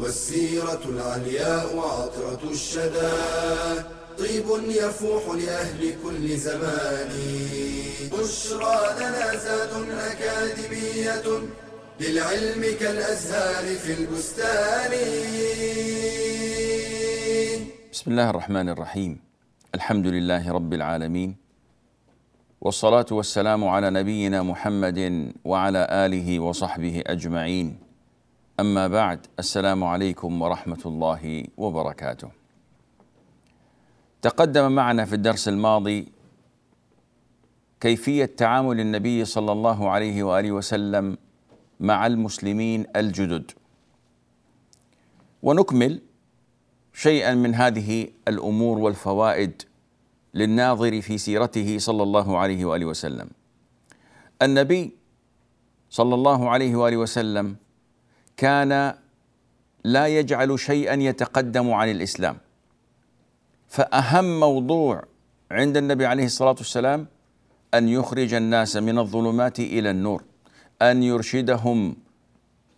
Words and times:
والسيرة 0.00 0.80
العلياء 0.88 1.78
عطرة 1.78 2.50
الشدى. 2.50 3.12
طيب 4.18 4.46
يفوح 4.68 5.22
لأهل 5.34 5.94
كل 6.04 6.36
زمان. 6.36 7.10
بشرى 8.12 8.78
لنا 9.00 9.36
زاد 9.36 9.72
أكاديمية 10.10 11.26
للعلم 12.00 12.62
كالأزهار 12.80 13.64
في 13.76 13.92
البستان. 13.92 14.92
بسم 17.92 18.10
الله 18.10 18.30
الرحمن 18.30 18.68
الرحيم. 18.68 19.20
الحمد 19.74 20.06
لله 20.06 20.52
رب 20.52 20.74
العالمين. 20.74 21.36
والصلاة 22.60 23.06
والسلام 23.10 23.64
على 23.64 23.90
نبينا 23.90 24.42
محمد 24.42 25.32
وعلى 25.44 25.86
آله 25.90 26.40
وصحبه 26.40 27.02
أجمعين. 27.06 27.89
أما 28.60 28.88
بعد 28.88 29.26
السلام 29.38 29.84
عليكم 29.84 30.42
ورحمة 30.42 30.82
الله 30.86 31.44
وبركاته 31.56 32.30
تقدم 34.22 34.72
معنا 34.72 35.04
في 35.04 35.14
الدرس 35.14 35.48
الماضي 35.48 36.12
كيفية 37.80 38.24
تعامل 38.24 38.80
النبي 38.80 39.24
صلى 39.24 39.52
الله 39.52 39.90
عليه 39.90 40.22
وآله 40.22 40.52
وسلم 40.52 41.16
مع 41.80 42.06
المسلمين 42.06 42.86
الجدد 42.96 43.50
ونكمل 45.42 46.02
شيئا 46.92 47.34
من 47.34 47.54
هذه 47.54 48.08
الأمور 48.28 48.78
والفوائد 48.78 49.62
للناظر 50.34 51.00
في 51.00 51.18
سيرته 51.18 51.78
صلى 51.78 52.02
الله 52.02 52.38
عليه 52.38 52.64
وآله 52.64 52.86
وسلم. 52.86 53.28
النبي 54.42 54.96
صلى 55.90 56.14
الله 56.14 56.48
عليه 56.50 56.76
وآله 56.76 56.96
وسلم 56.96 57.56
كان 58.40 58.94
لا 59.84 60.06
يجعل 60.06 60.58
شيئا 60.58 60.94
يتقدم 60.94 61.70
عن 61.70 61.90
الإسلام. 61.90 62.36
فأهم 63.68 64.40
موضوع 64.40 65.04
عند 65.50 65.76
النبي 65.76 66.06
عليه 66.06 66.24
الصلاة 66.24 66.56
والسلام 66.58 67.06
أن 67.74 67.88
يخرج 67.88 68.34
الناس 68.34 68.76
من 68.76 68.98
الظلمات 68.98 69.60
إلى 69.60 69.90
النور، 69.90 70.24
أن 70.82 71.02
يرشدهم 71.02 71.96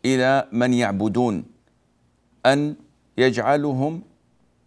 إلى 0.04 0.48
من 0.52 0.74
يعبدون، 0.74 1.44
أن 2.46 2.74
يجعلهم 3.18 4.02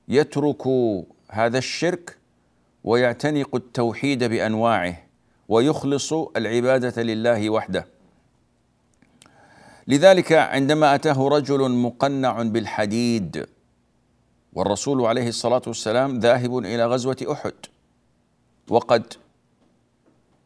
يتركوا 0.08 1.04
هذا 1.30 1.58
الشرك 1.58 2.18
ويعتنقوا 2.84 3.60
التوحيد 3.60 4.24
بأنواعه 4.24 4.98
ويخلصوا 5.48 6.38
العبادة 6.38 7.04
لله 7.04 7.50
وحده 7.50 7.95
لذلك 9.88 10.32
عندما 10.32 10.96
أتاه 10.96 11.28
رجل 11.28 11.72
مقنع 11.72 12.44
بالحديد 12.44 13.46
والرسول 14.54 15.06
عليه 15.06 15.28
الصلاة 15.28 15.62
والسلام 15.68 16.20
ذاهب 16.20 16.58
إلى 16.58 16.86
غزوة 16.86 17.18
أحد 17.32 17.54
وقد 18.70 19.14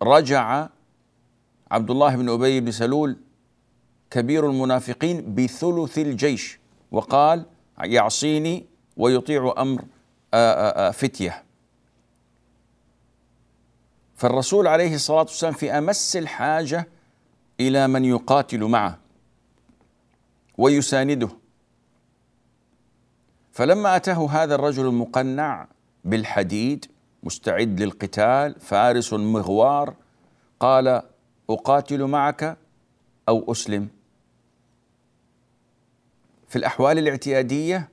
رجع 0.02 0.68
عبد 1.72 1.92
الله 1.92 2.16
بن 2.16 2.30
أبي 2.30 2.60
بن 2.60 2.72
سلول 2.72 3.18
كبير 4.12 4.50
المنافقين 4.50 5.36
بثلث 5.36 5.98
الجيش 5.98 6.60
وقال 6.92 7.46
يعصيني 7.80 8.66
ويطيع 8.98 9.54
أمر 9.58 9.82
فتية. 10.92 11.44
فالرسول 14.16 14.68
عليه 14.68 14.96
الصلاة 14.96 15.20
والسلام 15.20 15.54
في 15.54 15.72
أمس 15.72 16.16
الحاجة 16.16 16.88
إلى 17.60 17.88
من 17.88 18.06
يقاتل 18.06 18.64
معه. 18.64 18.99
ويسانده. 20.60 21.30
فلما 23.52 23.96
أتاه 23.96 24.30
هذا 24.30 24.56
الرجل 24.56 24.86
المقنع 24.86 25.68
بالحديد 26.06 26.86
مستعد 27.24 27.80
للقتال 27.82 28.60
فارس 28.60 29.14
مغوار 29.14 29.94
قال 30.60 31.02
أقاتل 31.50 32.04
معك 32.04 32.58
أو 33.30 33.52
أسلم. 33.52 33.88
في 36.48 36.56
الأحوال 36.56 36.98
الاعتيادية 36.98 37.90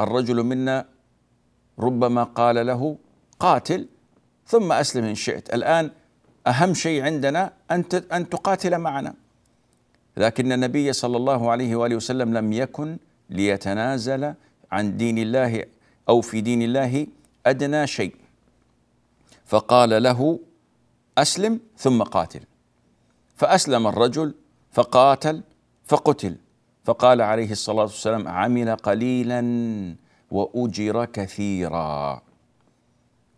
الرجل 0.00 0.42
منا 0.42 0.86
ربما 1.78 2.22
قال 2.22 2.66
له 2.66 2.96
قاتل 3.38 3.88
ثم 4.46 4.72
أسلم 4.72 5.04
إن 5.04 5.14
شئت. 5.14 5.54
الآن 5.54 5.90
أهم 6.46 6.74
شيء 6.74 7.02
عندنا 7.02 7.52
أن 7.70 7.84
أن 8.12 8.28
تقاتل 8.28 8.78
معنا. 8.78 9.14
لكن 10.16 10.52
النبي 10.52 10.92
صلى 10.92 11.16
الله 11.16 11.50
عليه 11.50 11.76
وآله 11.76 11.96
وسلم 11.96 12.34
لم 12.34 12.52
يكن 12.52 12.98
ليتنازل 13.30 14.34
عن 14.72 14.96
دين 14.96 15.18
الله 15.18 15.64
أو 16.08 16.20
في 16.20 16.40
دين 16.40 16.62
الله 16.62 17.06
أدنى 17.46 17.86
شيء. 17.86 18.14
فقال 19.46 20.02
له 20.02 20.38
أسلم 21.18 21.60
ثم 21.76 22.02
قاتل. 22.02 22.40
فأسلم 23.36 23.86
الرجل 23.86 24.34
فقاتل 24.72 25.42
فقتل. 25.84 26.36
فقال 26.84 27.22
عليه 27.22 27.50
الصلاة 27.50 27.82
والسلام 27.82 28.28
عمل 28.28 28.76
قليلا 28.76 29.42
وأجر 30.30 31.04
كثيرا. 31.04 32.22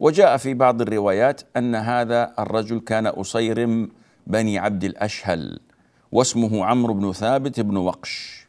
وجاء 0.00 0.36
في 0.36 0.54
بعض 0.54 0.82
الروايات 0.82 1.40
أن 1.56 1.74
هذا 1.74 2.34
الرجل 2.38 2.80
كان 2.80 3.06
اسيرم 3.06 3.90
بني 4.26 4.58
عبد 4.58 4.84
الأشهل. 4.84 5.60
واسمه 6.12 6.64
عمرو 6.64 6.94
بن 6.94 7.12
ثابت 7.12 7.60
بن 7.60 7.76
وقش. 7.76 8.46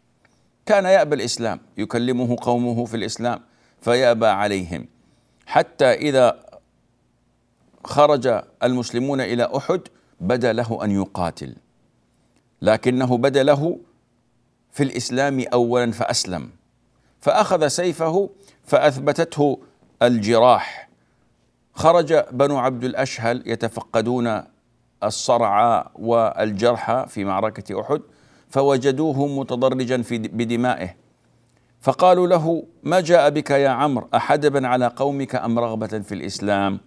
كان 0.65 0.85
يأبى 0.85 1.15
الإسلام 1.15 1.59
يكلمه 1.77 2.37
قومه 2.41 2.85
في 2.85 2.97
الإسلام 2.97 3.39
فيأبى 3.81 4.27
عليهم. 4.27 4.87
حتى 5.45 5.85
إذا 5.85 6.43
خرج 7.83 8.43
المسلمون 8.63 9.21
إلى 9.21 9.49
أحد 9.57 9.81
بدا 10.21 10.53
له 10.53 10.83
أن 10.83 10.91
يقاتل. 10.91 11.55
لكنه 12.61 13.17
بدا 13.17 13.43
له 13.43 13.79
في 14.71 14.83
الإسلام 14.83 15.45
اولا 15.53 15.91
فأسلم. 15.91 16.49
فأخذ 17.21 17.67
سيفه 17.67 18.29
فأثبتته 18.63 19.59
الجراح. 20.01 20.89
خرج 21.73 22.23
بنو 22.31 22.57
عبد 22.57 22.83
الأشهل 22.83 23.43
يتفقدون 23.45 24.43
الصرع 25.03 25.91
والجرح 25.95 27.05
في 27.05 27.25
معركة 27.25 27.81
أحد 27.81 28.01
فوجدوه 28.49 29.27
متضرجا 29.27 30.01
في 30.01 30.17
بدمائه. 30.17 30.95
فقالوا 31.81 32.27
له 32.27 32.63
ما 32.83 32.99
جاء 32.99 33.29
بك 33.29 33.49
يا 33.51 33.69
عمرو؟ 33.69 34.07
احدبا 34.15 34.67
على 34.67 34.87
قومك 34.87 35.35
أم 35.35 35.59
رغبة 35.59 35.99
في 35.99 36.15
الإسلام؟ 36.15 36.79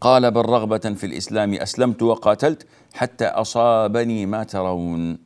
قال 0.00 0.30
بل 0.30 0.40
رغبة 0.40 0.78
في 0.78 1.06
الإسلام 1.06 1.54
أسلمت 1.54 2.02
وقاتلت 2.02 2.66
حتى 2.94 3.26
أصابني 3.26 4.26
ما 4.26 4.44
ترون. 4.44 5.18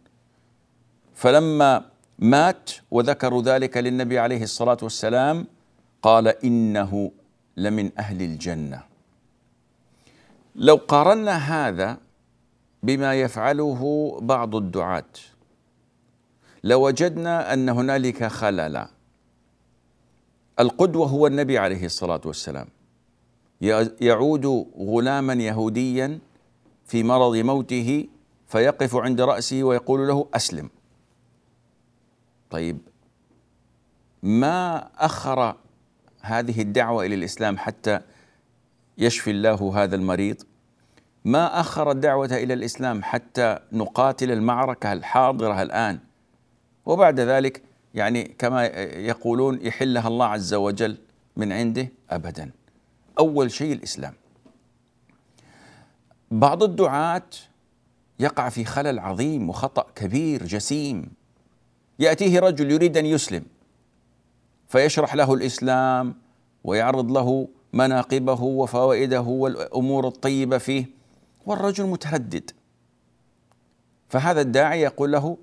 فلما 1.14 1.84
مات 2.18 2.70
وذكروا 2.90 3.42
ذلك 3.42 3.76
للنبي 3.76 4.18
عليه 4.18 4.42
الصلاة 4.42 4.78
والسلام 4.82 5.46
قال 6.02 6.28
إنه 6.28 7.10
لمن 7.56 7.90
أهل 7.98 8.22
الجنة. 8.22 8.89
لو 10.60 10.76
قارنا 10.76 11.36
هذا 11.36 11.98
بما 12.82 13.14
يفعله 13.14 14.12
بعض 14.22 14.56
الدعاة 14.56 15.12
لوجدنا 16.64 17.52
أن 17.52 17.68
هنالك 17.68 18.24
خللا. 18.24 18.90
القدوة 20.60 21.06
هو 21.06 21.26
النبي 21.26 21.58
عليه 21.58 21.84
الصلاة 21.84 22.20
والسلام. 22.24 22.68
يعود 24.00 24.46
غلاما 24.78 25.32
يهوديا 25.34 26.18
في 26.84 27.02
مرض 27.02 27.36
موته 27.36 28.08
فيقف 28.48 28.96
عند 28.96 29.20
رأسه 29.20 29.62
ويقول 29.62 30.08
له 30.08 30.28
أسلم. 30.34 30.70
طيب 32.50 32.78
ما 34.22 34.88
أخر 34.98 35.56
هذه 36.20 36.62
الدعوة 36.62 37.06
إلى 37.06 37.14
الإسلام 37.14 37.58
حتى 37.58 38.00
يشفي 38.98 39.30
الله 39.30 39.82
هذا 39.82 39.96
المريض؟ 39.96 40.49
ما 41.24 41.60
أخر 41.60 41.90
الدعوة 41.90 42.26
إلى 42.26 42.54
الإسلام 42.54 43.02
حتى 43.02 43.58
نقاتل 43.72 44.30
المعركة 44.30 44.92
الحاضرة 44.92 45.62
الآن؟ 45.62 45.98
وبعد 46.86 47.20
ذلك 47.20 47.62
يعني 47.94 48.24
كما 48.38 48.66
يقولون 48.96 49.58
يحلها 49.62 50.08
الله 50.08 50.26
عز 50.26 50.54
وجل 50.54 50.96
من 51.36 51.52
عنده 51.52 51.88
ابدا. 52.10 52.50
أول 53.18 53.50
شيء 53.50 53.72
الإسلام. 53.72 54.12
بعض 56.30 56.62
الدعاة 56.62 57.22
يقع 58.20 58.48
في 58.48 58.64
خلل 58.64 58.98
عظيم 58.98 59.48
وخطأ 59.48 59.86
كبير 59.94 60.46
جسيم. 60.46 61.10
يأتيه 61.98 62.40
رجل 62.40 62.70
يريد 62.70 62.96
أن 62.96 63.06
يسلم 63.06 63.42
فيشرح 64.68 65.14
له 65.14 65.34
الإسلام 65.34 66.14
ويعرض 66.64 67.10
له 67.12 67.48
مناقبه 67.72 68.42
وفوائده 68.42 69.20
والأمور 69.20 70.08
الطيبة 70.08 70.58
فيه. 70.58 70.99
والرجل 71.50 71.86
متردد. 71.86 72.50
فهذا 74.08 74.40
الداعي 74.40 74.80
يقول 74.80 75.12
له 75.12 75.36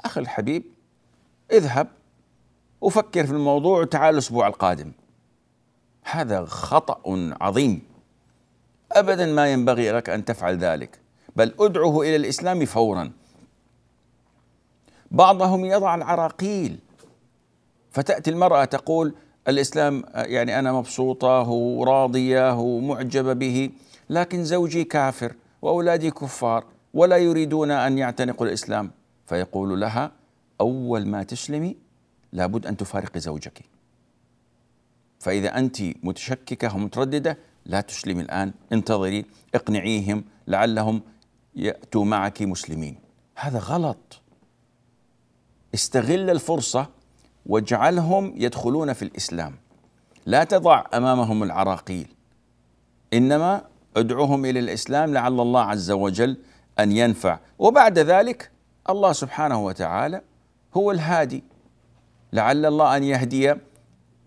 أخي 0.00 0.20
الحبيب 0.20 0.64
اذهب 1.52 1.88
وفكر 2.80 3.26
في 3.26 3.32
الموضوع 3.32 3.80
وتعال 3.80 4.14
الأسبوع 4.14 4.46
القادم. 4.46 4.92
هذا 6.04 6.44
خطأ 6.44 7.00
عظيم. 7.40 7.82
أبدا 8.92 9.26
ما 9.26 9.52
ينبغي 9.52 9.92
لك 9.92 10.10
أن 10.10 10.24
تفعل 10.24 10.58
ذلك 10.58 11.00
بل 11.36 11.54
ادعه 11.60 12.00
إلى 12.00 12.16
الإسلام 12.16 12.64
فورا. 12.64 13.12
بعضهم 15.10 15.64
يضع 15.64 15.94
العراقيل. 15.94 16.78
فتأتي 17.90 18.30
المرأة 18.30 18.64
تقول 18.64 19.14
الإسلام 19.48 20.04
يعني 20.14 20.58
أنا 20.58 20.72
مبسوطة 20.72 21.48
وراضية 21.48 22.58
ومعجبة 22.60 23.32
به. 23.32 23.70
لكن 24.10 24.44
زوجي 24.44 24.84
كافر 24.84 25.34
وأولادي 25.62 26.10
كفار 26.10 26.64
ولا 26.94 27.16
يريدون 27.16 27.70
أن 27.70 27.98
يعتنقوا 27.98 28.46
الإسلام. 28.46 28.90
فيقول 29.26 29.80
لها 29.80 30.12
أول 30.60 31.06
ما 31.06 31.22
تسلمي 31.22 31.76
لابد 32.32 32.66
أن 32.66 32.76
تفارقي 32.76 33.20
زوجك. 33.20 33.64
فإذا 35.20 35.58
أنت 35.58 35.82
متشككة 36.02 36.74
ومترددة 36.74 37.38
لا 37.66 37.80
تسلمي 37.80 38.22
الآن. 38.22 38.52
انتظري 38.72 39.24
اقنعيهم 39.54 40.24
لعلهم 40.48 41.02
يأتوا 41.54 42.04
معك 42.04 42.42
مسلمين. 42.42 42.96
هذا 43.36 43.58
غلط. 43.58 44.20
استغل 45.74 46.30
الفرصة 46.30 46.86
واجعلهم 47.46 48.32
يدخلون 48.36 48.92
في 48.92 49.02
الإسلام. 49.02 49.54
لا 50.26 50.44
تضع 50.44 50.84
أمامهم 50.94 51.42
العراقيل. 51.42 52.08
إنما 53.12 53.70
ادعوهم 53.96 54.44
إلى 54.44 54.58
الإسلام 54.58 55.14
لعل 55.14 55.40
الله 55.40 55.60
عز 55.60 55.90
وجل 55.90 56.36
أن 56.78 56.92
ينفع. 56.92 57.38
وبعد 57.58 57.98
ذلك 57.98 58.50
الله 58.90 59.12
سبحانه 59.12 59.64
وتعالى 59.64 60.20
هو 60.74 60.90
الهادي. 60.90 61.44
لعل 62.32 62.66
الله 62.66 62.96
أن 62.96 63.04
يهدي 63.04 63.54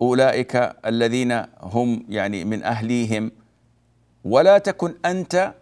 أولئك 0.02 0.76
الذين 0.86 1.42
هم 1.62 2.06
يعني 2.08 2.44
من 2.44 2.62
أهليهم. 2.62 3.32
ولا 4.24 4.58
تكن 4.58 4.94
أنت 5.04 5.54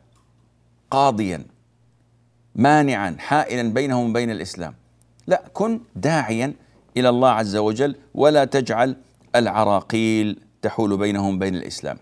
قاضيا 0.91 1.45
مانعا 2.55 3.17
حائلا 3.19 3.73
بينهم 3.73 4.11
وبين 4.11 4.31
الإسلام. 4.31 4.75
لا 5.27 5.43
كن 5.53 5.81
داعيا 5.97 6.55
إلى 6.97 7.09
الله 7.09 7.29
عز 7.29 7.57
وجل. 7.57 7.95
ولا 8.15 8.45
تجعل 8.45 8.97
العراقيل 9.37 10.41
تحول 10.63 10.97
بينهم 10.97 11.37
وبين 11.37 11.55
الإسلام. 11.55 11.99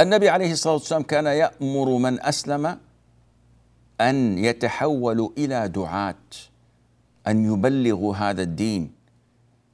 النبي 0.00 0.28
عليه 0.28 0.52
الصلاة 0.52 0.74
والسلام 0.74 1.02
كان 1.02 1.26
يأمر 1.26 1.88
من 1.96 2.22
أسلم 2.22 2.78
أن 4.00 4.38
يتحولوا 4.38 5.30
إلى 5.38 5.68
دعاة 5.68 6.14
أن 7.26 7.52
يبلغوا 7.52 8.14
هذا 8.14 8.42
الدين. 8.42 8.92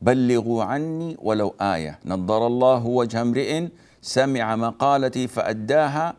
بلغوا 0.02 0.64
عني 0.64 1.16
ولو 1.22 1.54
آية. 1.60 1.98
نضر 2.04 2.46
الله 2.46 2.86
وجه 2.86 3.22
امرئ 3.22 3.68
سمع 4.02 4.56
مقالتي 4.56 5.28
فأداها 5.28 6.14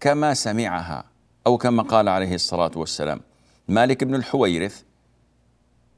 كما 0.00 0.34
سمعها 0.34 1.04
أو 1.46 1.58
كما 1.58 1.82
قال 1.82 2.08
عليه 2.08 2.34
الصلاة 2.34 2.70
والسلام. 2.76 3.20
مالك 3.68 4.04
بن 4.04 4.14
الحويرث 4.14 4.82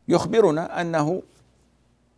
يخبرنا 0.08 0.80
أنه 0.80 1.22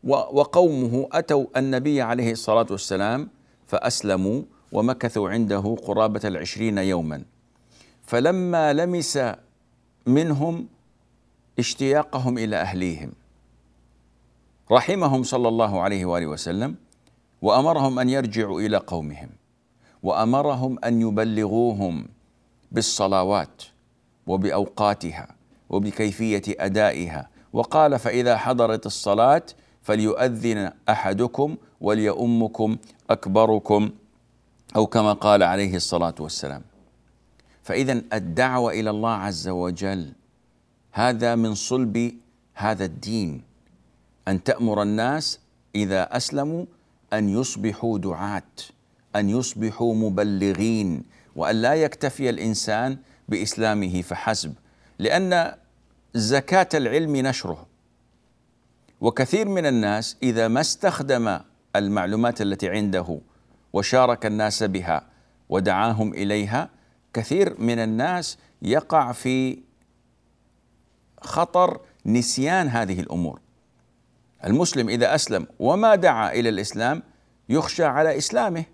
وقومه 0.05 1.09
أتوا 1.13 1.47
النبي 1.57 2.03
عليه 2.03 2.33
الصلاة 2.33 2.67
والسلام 2.71 3.29
فأسلموا 3.67 4.43
ومكثوا 4.73 5.31
عنده 5.31 5.77
قرابة 5.87 6.21
العشرين 6.25 6.79
يوما. 6.79 7.23
فلما 8.07 8.73
لمس 8.73 9.19
منهم 10.07 10.67
اشتياقهم 11.59 12.39
إلى 12.39 12.57
أهليهم. 12.57 13.13
رحمهم 14.71 15.23
صلى 15.23 15.49
الله 15.49 15.81
عليه 15.81 16.05
وآله 16.05 16.27
وسلم 16.27 16.75
وأمرهم 17.43 17.99
أن 17.99 18.09
يرجعوا 18.09 18.61
إلى 18.61 18.77
قومهم. 18.77 19.29
وأمرهم 20.03 20.79
أن 20.85 21.01
يبلغوهم 21.01 22.07
بالصلوات 22.73 23.63
وبأوقاتها 24.27 25.29
وبكيفية 25.71 26.43
أدائها. 26.49 27.29
وقال 27.53 27.99
فإذا 27.99 28.37
حضرت 28.37 28.87
الصلاة 28.87 29.43
فليؤذن 29.83 30.73
أحدكم 30.89 31.57
وليؤمكم 31.81 32.77
أكبركم 33.11 33.91
أو 34.77 34.87
كما 34.87 35.13
قال 35.13 35.43
عليه 35.43 35.77
الصلاة 35.77 36.15
والسلام. 36.21 36.63
فاذا 37.63 38.03
الدعوة 38.13 38.73
إلى 38.73 38.91
الله 38.91 39.11
عز 39.11 39.49
وجل 39.49 40.13
هذا 40.93 41.35
من 41.35 41.55
صلب 41.55 42.15
هذا 42.55 42.85
الدين. 42.85 43.43
أن 44.29 44.45
تأمر 44.45 44.83
الناس 44.83 45.39
إذا 45.75 46.17
أسلموا 46.17 46.65
أن 47.13 47.29
يصبحوا 47.29 47.99
دعاة 47.99 48.53
أن 49.17 49.31
يصبحوا 49.31 49.95
مبلغين 49.95 51.05
وأن 51.37 51.63
لا 51.63 51.75
يكتفي 51.75 52.31
الإنسان 52.31 52.97
بإسلامه 53.29 54.03
فحسب. 54.03 54.55
لأن 54.99 55.55
زكاة 56.15 56.69
العلم 56.75 57.17
نشره. 57.17 57.67
وكثير 59.01 59.49
من 59.49 59.67
الناس 59.67 60.17
إذا 60.23 60.49
ما 60.49 60.61
استخدم 60.61 61.39
المعلومات 61.77 62.43
التي 62.43 62.69
عنده 62.69 63.19
وشارك 63.73 64.27
الناس 64.27 64.63
بها 64.63 65.07
ودعاهم 65.49 66.15
إليها. 66.15 66.69
كثير 67.15 67.61
من 67.61 67.79
الناس 67.79 68.39
يقع 68.63 69.13
في 69.13 69.59
خطر 71.21 71.81
نسيان 72.07 72.69
هذه 72.69 73.01
الأمور. 73.01 73.41
المسلم 74.45 74.89
إذا 74.89 75.15
أسلم 75.15 75.47
وما 75.59 75.95
دعا 75.95 76.33
إلى 76.33 76.49
الإسلام 76.49 77.03
يخشى 77.49 77.85
على 77.85 78.19
إسلامه 78.19 78.65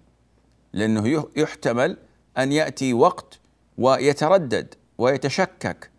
لأنه 0.72 1.24
يحتمل 1.36 1.96
أن 2.38 2.52
يأتي 2.52 2.92
وقت 2.92 3.40
ويتردد 3.78 4.74
ويتشكك. 4.98 5.90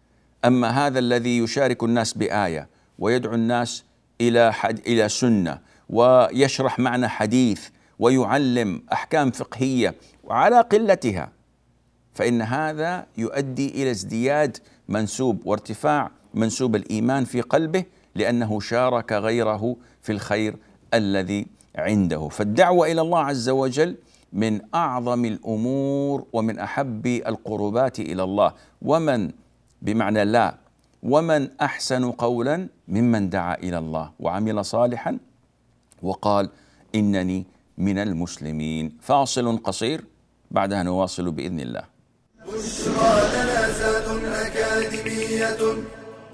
أما 0.46 0.70
هذا 0.70 1.00
الذي 1.00 1.38
يشارك 1.38 1.84
الناس 1.84 2.14
بآية 2.14 2.68
ويدعو 3.00 3.34
الناس 3.34 3.84
إلى 4.22 4.54
حد 4.54 4.80
إلى 4.80 5.10
سنة 5.10 5.60
ويشرح 5.90 6.80
معنى 6.80 7.08
حديث 7.08 7.70
ويعلم 8.00 8.82
أحكام 8.94 9.32
فقهية 9.32 9.96
وعلى 10.24 10.62
قلتها 10.62 11.32
فإن 12.14 12.42
هذا 12.42 13.06
يؤدي 13.18 13.68
إلى 13.70 13.92
ازدياد 13.92 14.58
منسوب 14.90 15.42
وارتفاع 15.46 16.12
منسوب 16.34 16.76
الإيمان 16.76 17.26
في 17.26 17.42
قلبه 17.42 17.84
لأنه 18.16 18.60
شارك 18.60 19.12
غيره 19.14 19.76
في 20.02 20.12
الخير 20.12 20.56
الذي 20.94 21.48
عنده. 21.76 22.28
فالدعوة 22.28 22.92
إلى 22.92 23.02
الله 23.02 23.20
عز 23.20 23.50
وجل 23.50 23.96
من 24.34 24.62
أعظم 24.76 25.26
الأمور 25.26 26.26
ومن 26.34 26.60
أحب 26.60 27.08
القربات 27.08 28.00
إلى 28.00 28.24
الله. 28.24 28.54
ومن 28.82 29.32
بمعنى 29.82 30.26
لا 30.26 30.56
ومن 31.04 31.50
أحسن 31.62 32.12
قولا 32.12 32.68
ممن 32.88 33.30
دعا 33.30 33.56
إلى 33.56 33.78
الله 33.78 34.12
وعمل 34.20 34.66
صالحا 34.66 35.18
وقال 36.02 36.50
إنني 36.96 37.46
من 37.80 37.98
المسلمين. 37.98 38.98
فاصل 39.02 39.58
قصير 39.58 40.04
بعدها 40.52 40.84
نواصل 40.84 41.32
بإذن 41.32 41.60
الله. 41.60 41.84
بشرى 42.48 43.14
لنا 43.34 44.48
أكاديمية 44.48 45.62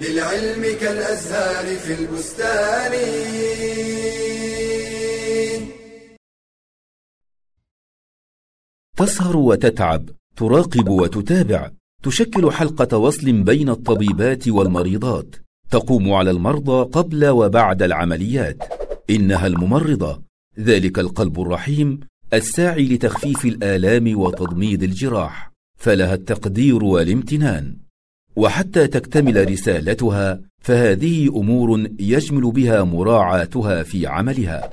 للعلم 0.02 0.64
كالأزهار 0.82 1.66
في 1.76 1.94
البستان. 2.00 2.94
تسهر 8.98 9.38
وتتعب 9.38 10.10
تراقب 10.36 10.90
وتتابع 10.90 11.72
تشكل 12.04 12.52
حلقة 12.52 12.98
وصل 12.98 13.32
بين 13.32 13.70
الطبيبات 13.70 14.48
والمريضات 14.48 15.36
تقوم 15.72 16.14
على 16.14 16.32
المرضى 16.32 16.92
قبل 16.92 17.26
وبعد 17.26 17.82
العمليات. 17.84 18.58
إنها 19.10 19.48
الممرضة 19.48 20.22
ذلك 20.60 21.00
القلب 21.00 21.42
الرحيم 21.42 22.00
الساعي 22.34 22.88
لتخفيف 22.88 23.46
الآلام 23.46 24.20
وتضميد 24.20 24.84
الجراح 24.84 25.52
فلها 25.80 26.14
التقدير 26.14 26.84
والامتنان. 26.84 27.76
وحتى 28.36 28.88
تكتمل 28.88 29.52
رسالتها 29.52 30.40
فهذه 30.60 31.28
أمور 31.28 31.90
يجمل 32.00 32.52
بها 32.52 32.84
مراعاتها 32.84 33.84
في 33.84 34.08
عملها. 34.08 34.70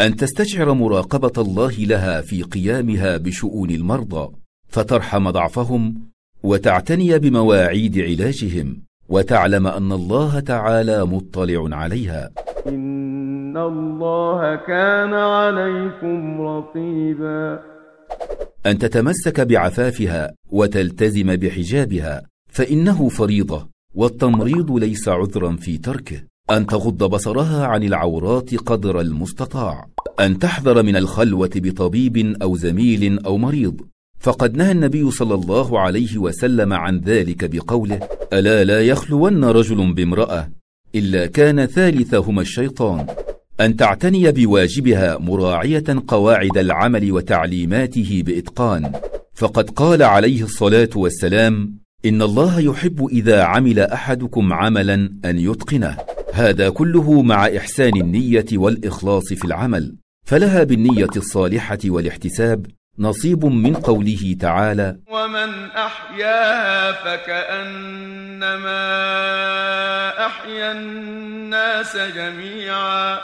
أن 0.00 0.16
تستشعر 0.16 0.74
مراقبة 0.74 1.42
الله 1.42 1.72
لها 1.72 2.20
في 2.20 2.42
قيامها 2.42 3.16
بشؤون 3.16 3.70
المرضى 3.70 4.32
فترحم 4.68 5.30
ضعفهم 5.30 6.08
وتعتني 6.42 7.18
بمواعيد 7.18 7.98
علاجهم 7.98 8.82
وتعلم 9.08 9.66
أن 9.66 9.92
الله 9.92 10.40
تعالى 10.40 11.04
مطلع 11.04 11.76
عليها. 11.76 12.30
إن 12.66 13.56
الله 13.56 14.56
كان 14.56 15.14
عليكم 15.14 16.40
رقيبا. 16.40 17.60
ان 18.66 18.78
تتمسك 18.78 19.40
بعفافها 19.40 20.34
وتلتزم 20.50 21.36
بحجابها 21.36 22.22
فانه 22.52 23.08
فريضه 23.08 23.68
والتمريض 23.94 24.72
ليس 24.72 25.08
عذرا 25.08 25.56
في 25.56 25.78
تركه. 25.78 26.22
ان 26.50 26.66
تغض 26.66 27.04
بصرها 27.04 27.66
عن 27.66 27.82
العورات 27.82 28.54
قدر 28.54 29.00
المستطاع. 29.00 29.86
ان 30.20 30.38
تحذر 30.38 30.82
من 30.82 30.96
الخلوه 30.96 31.50
بطبيب 31.56 32.36
أو 32.42 32.56
زميل 32.56 33.24
أو 33.26 33.38
مريض. 33.38 33.80
فقد 34.20 34.56
نهى 34.56 34.72
النبي 34.72 35.10
صلى 35.10 35.34
الله 35.34 35.80
عليه 35.80 36.18
وسلم 36.18 36.72
عن 36.72 36.98
ذلك 36.98 37.50
بقوله 37.50 38.00
الا 38.32 38.64
لا 38.64 38.80
يخلون 38.80 39.44
رجل 39.44 39.94
بامراه 39.94 40.48
إلا 40.94 41.26
كان 41.26 41.66
ثالثهما 41.66 42.42
الشيطان. 42.42 43.06
أن 43.60 43.76
تعتني 43.76 44.32
بواجبها 44.32 45.18
مراعية 45.18 45.84
قواعد 46.08 46.58
العمل 46.58 47.12
وتعليماته 47.12 48.22
بإتقان. 48.26 48.92
فقد 49.34 49.70
قال 49.70 50.02
عليه 50.02 50.42
الصلاة 50.42 50.90
والسلام 50.96 51.78
إن 52.06 52.22
الله 52.22 52.60
يحب 52.60 53.06
إذا 53.12 53.42
عمل 53.42 53.78
أحدكم 53.78 54.52
عملا 54.52 54.94
أن 55.24 55.38
يتقنه. 55.38 55.96
هذا 56.32 56.68
كله 56.68 57.22
مع 57.22 57.46
إحسان 57.46 57.96
النية 58.00 58.46
والإخلاص 58.52 59.32
في 59.32 59.44
العمل. 59.44 59.96
فلها 60.26 60.64
بالنية 60.64 61.10
الصالحة 61.16 61.78
والاحتساب 61.84 62.66
نصيب 62.98 63.44
من 63.44 63.74
قوله 63.74 64.36
تعالى 64.40 64.96
ومن 65.10 65.70
أحياها 65.70 66.92
فكأنما 66.92 68.58
أحيا 70.48 70.72
الناس 70.72 71.96
جميعا 71.96 73.18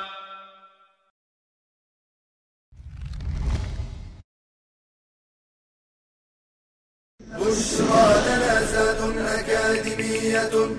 بشرى 7.22 8.08
لنا 8.26 8.64
زاد 8.64 9.00
أكاديمية 9.18 10.76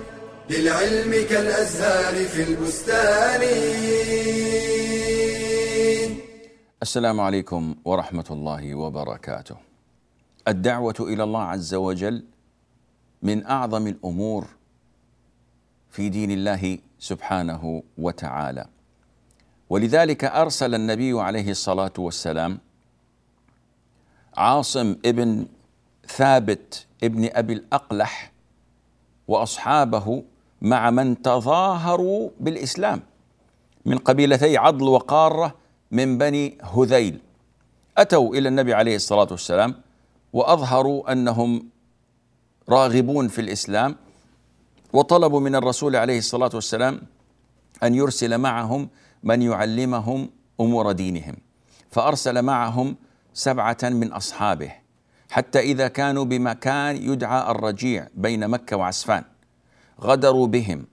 للعلم 0.50 1.12
كالأزهار 1.30 2.24
في 2.24 2.42
البستان 2.42 3.42
السلام 6.82 7.20
عليكم 7.20 7.74
ورحمة 7.84 8.26
الله 8.30 8.74
وبركاته. 8.74 9.56
الدعوة 10.48 10.94
إلى 11.00 11.22
الله 11.22 11.42
عز 11.42 11.74
وجل 11.74 12.24
من 13.22 13.46
أعظم 13.46 13.86
الأمور 13.86 14.46
في 15.96 16.08
دين 16.08 16.30
الله 16.30 16.78
سبحانه 16.98 17.82
وتعالى. 17.98 18.66
ولذلك 19.70 20.24
أرسل 20.24 20.74
النبي 20.74 21.20
عليه 21.20 21.50
الصلاة 21.50 21.92
والسلام 21.98 22.58
عاصم 24.36 24.96
ابن 25.06 25.46
ثابت 26.08 26.86
ابن 27.04 27.28
أبي 27.32 27.52
الأقلح 27.52 28.32
وأصحابه 29.28 30.22
مع 30.62 30.90
من 30.90 31.22
تظاهروا 31.22 32.30
بالإسلام 32.40 33.02
من 33.86 33.98
قبيلتي 33.98 34.56
عضل 34.56 34.88
وقارة 34.88 35.54
من 35.90 36.18
بني 36.18 36.58
هذيل 36.76 37.20
أتوا 37.98 38.34
إلى 38.34 38.48
النبي 38.48 38.74
عليه 38.74 38.96
الصلاة 38.96 39.28
والسلام 39.30 39.74
وأظهروا 40.32 41.12
أنهم 41.12 41.68
راغبون 42.68 43.28
في 43.28 43.40
الإسلام 43.40 43.96
وطلبوا 44.96 45.40
من 45.40 45.54
الرسول 45.54 45.96
عليه 45.96 46.18
الصلاة 46.18 46.50
والسلام 46.54 47.00
أن 47.82 47.94
يرسل 47.94 48.38
معهم 48.38 48.88
من 49.22 49.42
يعلمهم 49.42 50.30
أمور 50.60 50.92
دينهم 50.92 51.36
فأرسل 51.90 52.42
معهم 52.42 52.96
سبعة 53.34 53.76
من 53.82 54.12
أصحابه 54.12 54.72
حتى 55.30 55.60
إذا 55.60 55.88
كانوا 55.88 56.24
بمكان 56.24 56.96
يدعى 56.96 57.50
الرجيع 57.50 58.08
بين 58.14 58.48
مكة 58.48 58.76
وعسفان 58.76 59.24
غدروا 60.00 60.46
بهم 60.46 60.86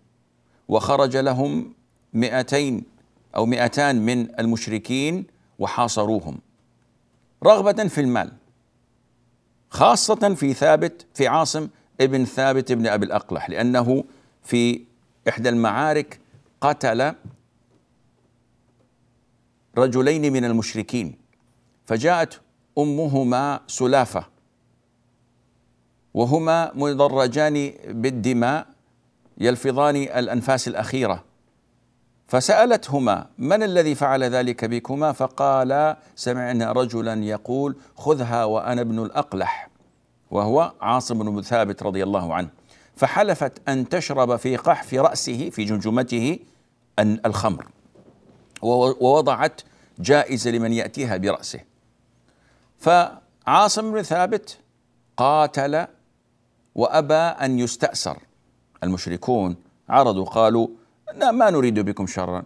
وخرج 0.68 1.18
لهم 1.18 1.74
مئتين 2.14 2.84
أو 3.36 3.46
مئتان 3.46 4.06
من 4.06 4.40
المشركين 4.40 5.28
وحاصروهم 5.60 6.38
رغبة 7.44 7.88
في 7.88 8.02
المال 8.02 8.32
خاصة 9.70 10.34
في 10.36 10.54
ثابت 10.54 11.06
في 11.14 11.28
عاصم 11.28 11.68
ابن 12.02 12.26
ثابت 12.26 12.72
ابن 12.72 12.88
أبي 12.88 13.06
الأقلح 13.06 13.50
لأنه 13.50 14.04
في 14.44 14.82
إحدى 15.30 15.50
المعارك 15.50 16.20
قتل 16.62 17.14
رجلين 19.78 20.34
من 20.34 20.46
المشركين 20.46 21.16
فجاءت 21.86 22.42
أمهما 22.78 23.60
سلافة 23.68 24.26
وهما 26.14 26.72
مدرجان 26.76 27.74
بالدماء 27.88 28.68
يلفظان 29.38 29.96
الأنفاس 29.96 30.68
الأخيرة 30.68 31.24
فسألتهما 32.28 33.28
من 33.38 33.64
الذي 33.64 33.96
فعل 33.96 34.24
ذلك 34.24 34.66
بكما؟ 34.66 35.12
فقال 35.12 35.96
سمعنا 36.16 36.72
رجلا 36.72 37.14
يقول 37.14 37.76
خذها 37.96 38.46
وأنا 38.46 38.82
ابن 38.82 39.04
الأقلح. 39.04 39.70
وهو 40.32 40.74
عاصم 40.82 41.32
بن 41.32 41.42
ثابت 41.42 41.84
رضي 41.84 42.04
الله 42.04 42.34
عنه. 42.34 42.50
فحلفت 42.96 43.70
أن 43.70 43.90
تشرب 43.90 44.36
في 44.36 44.56
قحف 44.56 44.94
رأسه 44.94 45.50
في 45.50 45.64
جمجمته 45.66 46.40
الخمر. 47.00 47.68
ووضعت 48.62 49.62
جائزة 50.00 50.52
لمن 50.52 50.74
يأتيها 50.74 51.18
برأسه. 51.18 51.60
فعاصم 52.80 53.92
بن 53.92 54.02
ثابت 54.02 54.58
قاتل 55.18 55.88
وأبى 56.76 57.14
أن 57.14 57.60
يستأسر. 57.60 58.18
المشركون 58.84 59.56
عرضوا 59.90 60.26
قالوا 60.26 60.68
ما 61.32 61.50
نريد 61.50 61.80
بكم 61.80 62.08
شرا 62.08 62.44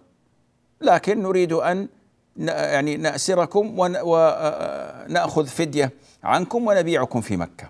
لكن 0.82 1.24
نريد 1.24 1.54
أن 1.54 1.88
يعني 2.38 2.98
نأسركم 2.98 3.80
ونأخذ 3.80 5.48
فدية 5.48 5.92
عنكم 6.24 6.68
ونبيعكم 6.68 7.22
في 7.22 7.38
مكة. 7.38 7.70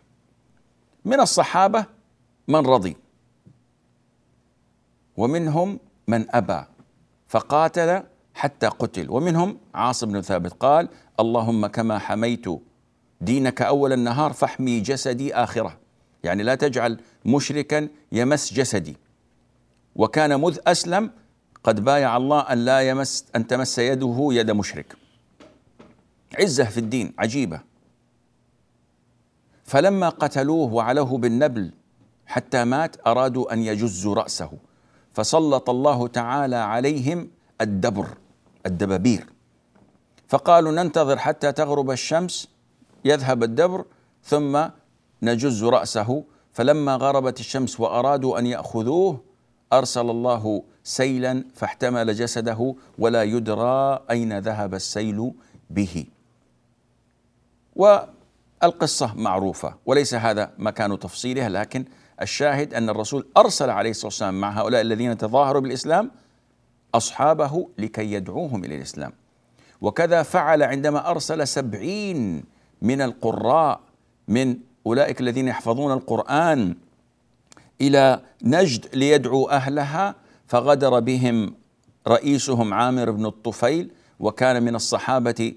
من 1.06 1.20
الصحابة 1.20 1.86
من 2.48 2.66
رضي. 2.66 2.98
ومنهم 5.18 5.80
من 6.08 6.36
أبى. 6.36 6.64
فقاتل 7.28 8.04
حتى 8.34 8.68
قتل. 8.68 9.10
ومنهم 9.10 9.58
عاصم 9.74 10.12
بن 10.12 10.22
ثابت 10.22 10.54
قال 10.54 10.90
اللهم 11.20 11.68
كما 11.68 12.00
حميت 12.00 12.46
دينك 13.22 13.62
أول 13.62 13.94
النهار 13.94 14.34
فاحمي 14.34 14.80
جسدي 14.80 15.36
آخرة. 15.36 15.78
يعني 16.24 16.44
لا 16.44 16.56
تجعل 16.56 17.00
مشركا 17.26 17.88
يمس 18.12 18.54
جسدي. 18.54 18.98
وكان 19.96 20.42
مذ 20.42 20.60
أسلم 20.68 21.12
قد 21.68 21.84
بايع 21.84 22.18
الله 22.18 22.40
أن 22.40 22.66
لا 22.66 22.82
يمس 22.82 23.26
أن 23.36 23.48
تمس 23.48 23.80
يده 23.80 24.28
يد 24.32 24.52
مشرك. 24.52 24.96
عزة 26.40 26.64
في 26.64 26.80
الدين 26.80 27.14
عجيبة. 27.18 27.60
فلما 29.64 30.10
قتلوه 30.10 30.74
وعلوه 30.74 31.18
بالنبل 31.18 31.72
حتى 32.26 32.64
مات 32.64 33.08
أرادوا 33.08 33.54
أن 33.54 33.64
يجزوا 33.64 34.16
رأسه. 34.16 34.52
فسلط 35.14 35.70
الله 35.70 36.08
تعالى 36.08 36.56
عليهم 36.56 37.30
الدبر 37.62 38.08
الدبابير. 38.66 39.28
فقالوا 40.28 40.72
ننتظر 40.72 41.18
حتى 41.18 41.52
تغرب 41.52 41.92
الشمس 41.92 42.48
يذهب 43.06 43.44
الدبر 43.44 43.86
ثم 44.24 44.66
نجز 45.22 45.64
رأسه. 45.64 46.24
فلما 46.54 46.96
غربت 46.96 47.40
الشمس 47.40 47.80
وأرادوا 47.80 48.40
أن 48.40 48.46
يأخذوه 48.46 49.20
أرسل 49.74 50.10
الله 50.10 50.64
سيلا 50.88 51.44
فاحتمل 51.56 52.16
جسده 52.16 52.76
ولا 53.00 53.24
يدرى 53.24 54.00
أين 54.12 54.40
ذهب 54.40 54.74
السيل 54.74 55.32
به. 55.70 56.06
والقصة 57.76 59.14
معروفة 59.16 59.74
وليس 59.86 60.14
هذا 60.14 60.52
مكان 60.58 61.00
تفصيلها 61.00 61.50
لكن 61.50 61.86
الشاهد 62.22 62.74
أن 62.74 62.90
الرسول 62.90 63.28
أرسل 63.38 63.70
عليه 63.70 63.90
الصلاة 63.90 64.08
والسلام 64.08 64.42
مع 64.42 64.52
هؤلاء 64.62 64.82
الذين 64.82 65.18
تظاهروا 65.18 65.62
بالإسلام 65.62 66.12
أصحابه 66.96 67.70
لكي 67.78 68.14
يدعوهم 68.14 68.64
إلى 68.64 68.76
الإسلام. 68.76 69.14
وكذا 69.82 70.24
فعل 70.24 70.64
عندما 70.64 71.12
أرسل 71.12 71.48
سبعين 71.48 72.44
من 72.82 73.02
القراء 73.02 73.80
من 74.28 74.58
أولئك 74.86 75.22
الذين 75.22 75.48
يحفظون 75.48 75.92
القرآن 75.92 76.76
إلى 77.82 78.22
نجد 78.44 78.96
ليدعو 78.96 79.50
أهلها 79.50 80.16
فغدر 80.48 81.00
بهم 81.00 81.54
رئيسهم 82.08 82.74
عامر 82.74 83.12
بن 83.12 83.26
الطفيل 83.26 83.92
وكان 84.20 84.64
من 84.64 84.76
الصحابة 84.76 85.54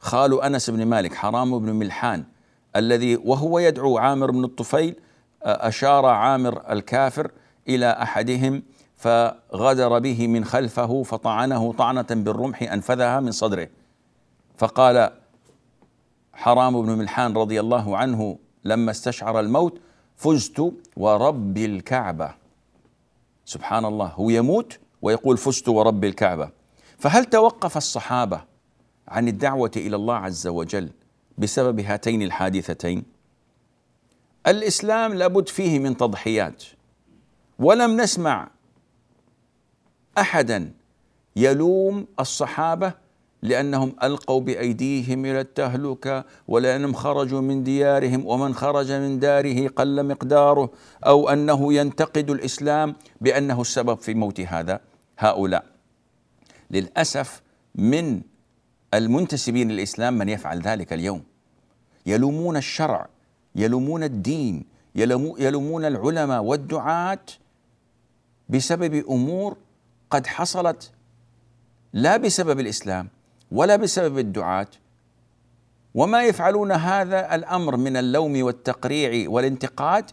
خال 0.00 0.42
أنس 0.42 0.70
بن 0.70 0.86
مالك 0.86 1.14
حرام 1.14 1.58
بن 1.58 1.72
ملحان 1.72 2.24
الذي 2.76 3.16
وهو 3.16 3.58
يدعو 3.58 3.98
عامر 3.98 4.30
بن 4.30 4.44
الطفيل 4.44 4.94
أشار 5.42 6.06
عامر 6.06 6.72
الكافر 6.72 7.30
إلى 7.68 7.90
أحدهم 7.90 8.62
فغدر 8.96 9.98
به 9.98 10.26
من 10.26 10.44
خلفه 10.44 11.02
فطعنه 11.02 11.72
طعنة 11.72 12.06
بالرمح 12.10 12.62
أنفذها 12.62 13.20
من 13.20 13.30
صدره. 13.30 13.68
فقال 14.58 15.10
حرام 16.32 16.82
بن 16.82 16.98
ملحان 16.98 17.36
رضي 17.36 17.60
الله 17.60 17.96
عنه 17.96 18.38
لما 18.64 18.90
استشعر 18.90 19.40
الموت 19.40 19.80
فزت 20.16 20.72
ورب 20.96 21.58
الكعبة. 21.58 22.45
سبحان 23.46 23.84
الله 23.84 24.06
هو 24.06 24.30
يموت 24.30 24.78
ويقول 25.02 25.36
فزت 25.36 25.68
ورب 25.68 26.04
الكعبة. 26.04 26.50
فهل 26.98 27.24
توقف 27.24 27.76
الصحابة 27.76 28.44
عن 29.08 29.28
الدعوة 29.28 29.70
إلى 29.76 29.96
الله 29.96 30.14
عز 30.14 30.46
وجل 30.46 30.90
بسبب 31.38 31.80
هاتين 31.80 32.22
الحادثتين؟ 32.22 33.04
الإسلام 34.46 35.14
لابد 35.14 35.48
فيه 35.48 35.78
من 35.78 35.96
تضحيات. 35.96 36.64
ولم 37.58 38.00
نسمع 38.00 38.48
أحدا 40.18 40.72
يلوم 41.36 42.06
الصحابة 42.20 42.92
لأنهم 43.42 43.96
ألقوا 44.02 44.40
بأيديهم 44.40 45.24
إلى 45.24 45.40
التهلكة 45.40 46.24
ولأنهم 46.48 46.92
خرجوا 46.92 47.40
من 47.40 47.62
ديارهم 47.62 48.26
ومن 48.26 48.54
خرج 48.54 48.92
من 48.92 49.18
داره 49.18 49.68
قل 49.68 50.06
مقداره 50.06 50.70
أو 51.06 51.28
أنه 51.28 51.74
ينتقد 51.74 52.30
الإسلام 52.30 52.94
بأنه 53.20 53.60
السبب 53.60 53.98
في 53.98 54.14
موت 54.14 54.40
هذا 54.40 54.80
هؤلاء. 55.18 55.64
للأسف 56.70 57.42
من 57.74 58.20
المنتسبين 58.94 59.68
للإسلام 59.70 60.18
من 60.18 60.28
يفعل 60.28 60.60
ذلك 60.60 60.92
اليوم. 60.92 61.22
يلومون 62.06 62.56
الشرع 62.56 63.08
يلومون 63.56 64.02
الدين 64.02 64.64
يلومون 65.38 65.84
العلماء 65.84 66.42
والدعاة 66.42 67.18
بسبب 68.48 68.94
أمور 69.10 69.56
قد 70.10 70.26
حصلت 70.26 70.92
لا 71.92 72.16
بسبب 72.16 72.60
الإسلام 72.60 73.08
ولا 73.50 73.76
بسبب 73.76 74.18
الدعاة. 74.18 74.68
وما 75.94 76.24
يفعلون 76.24 76.72
هذا 76.72 77.34
الأمر 77.34 77.76
من 77.76 77.96
اللوم 77.96 78.42
والتقريع 78.42 79.30
والانتقاد 79.30 80.10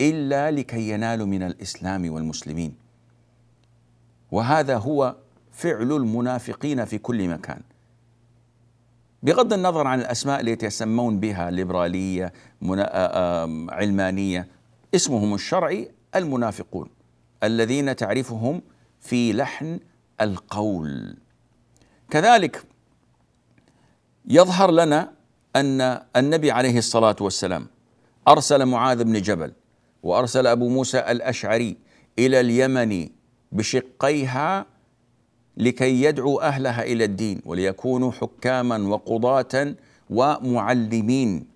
إلا 0.00 0.50
لكي 0.50 0.90
ينالوا 0.90 1.26
من 1.26 1.42
الإسلام 1.42 2.12
والمسلمين. 2.12 2.74
وهذا 4.32 4.76
هو 4.76 5.16
فعل 5.52 5.92
المنافقين 5.92 6.84
في 6.84 6.98
كل 6.98 7.28
مكان. 7.28 7.60
بغض 9.22 9.52
النظر 9.52 9.86
عن 9.86 10.00
الأسماء 10.00 10.40
التي 10.40 10.52
يتسمون 10.52 11.20
بها 11.20 11.50
ليبرالية 11.50 12.32
علمانية 13.68 14.48
اسمهم 14.94 15.34
الشرعي 15.34 15.90
المنافقون 16.16 16.88
الذين 17.42 17.96
تعرفهم 17.96 18.62
في 19.00 19.32
لحن 19.32 19.80
القول. 20.20 21.16
كذلك 22.10 22.64
يظهر 24.28 24.70
لنا 24.70 25.12
أن 25.56 26.02
النبي 26.16 26.50
عليه 26.50 26.78
الصلاة 26.78 27.16
والسلام 27.20 27.66
أرسل 28.28 28.66
معاذ 28.66 29.04
بن 29.04 29.20
جبل 29.22 29.52
وأرسل 30.02 30.46
أبو 30.46 30.68
موسى 30.68 30.98
الأشعري 30.98 31.76
إلى 32.18 32.40
اليمن 32.40 33.08
بشقيها 33.52 34.66
لكي 35.56 36.02
يدعو 36.02 36.40
أهلها 36.40 36.82
إلى 36.82 37.04
الدين 37.04 37.42
وليكونوا 37.46 38.12
حكاما 38.12 38.78
وقضاة 38.78 39.74
ومعلمين. 40.10 41.46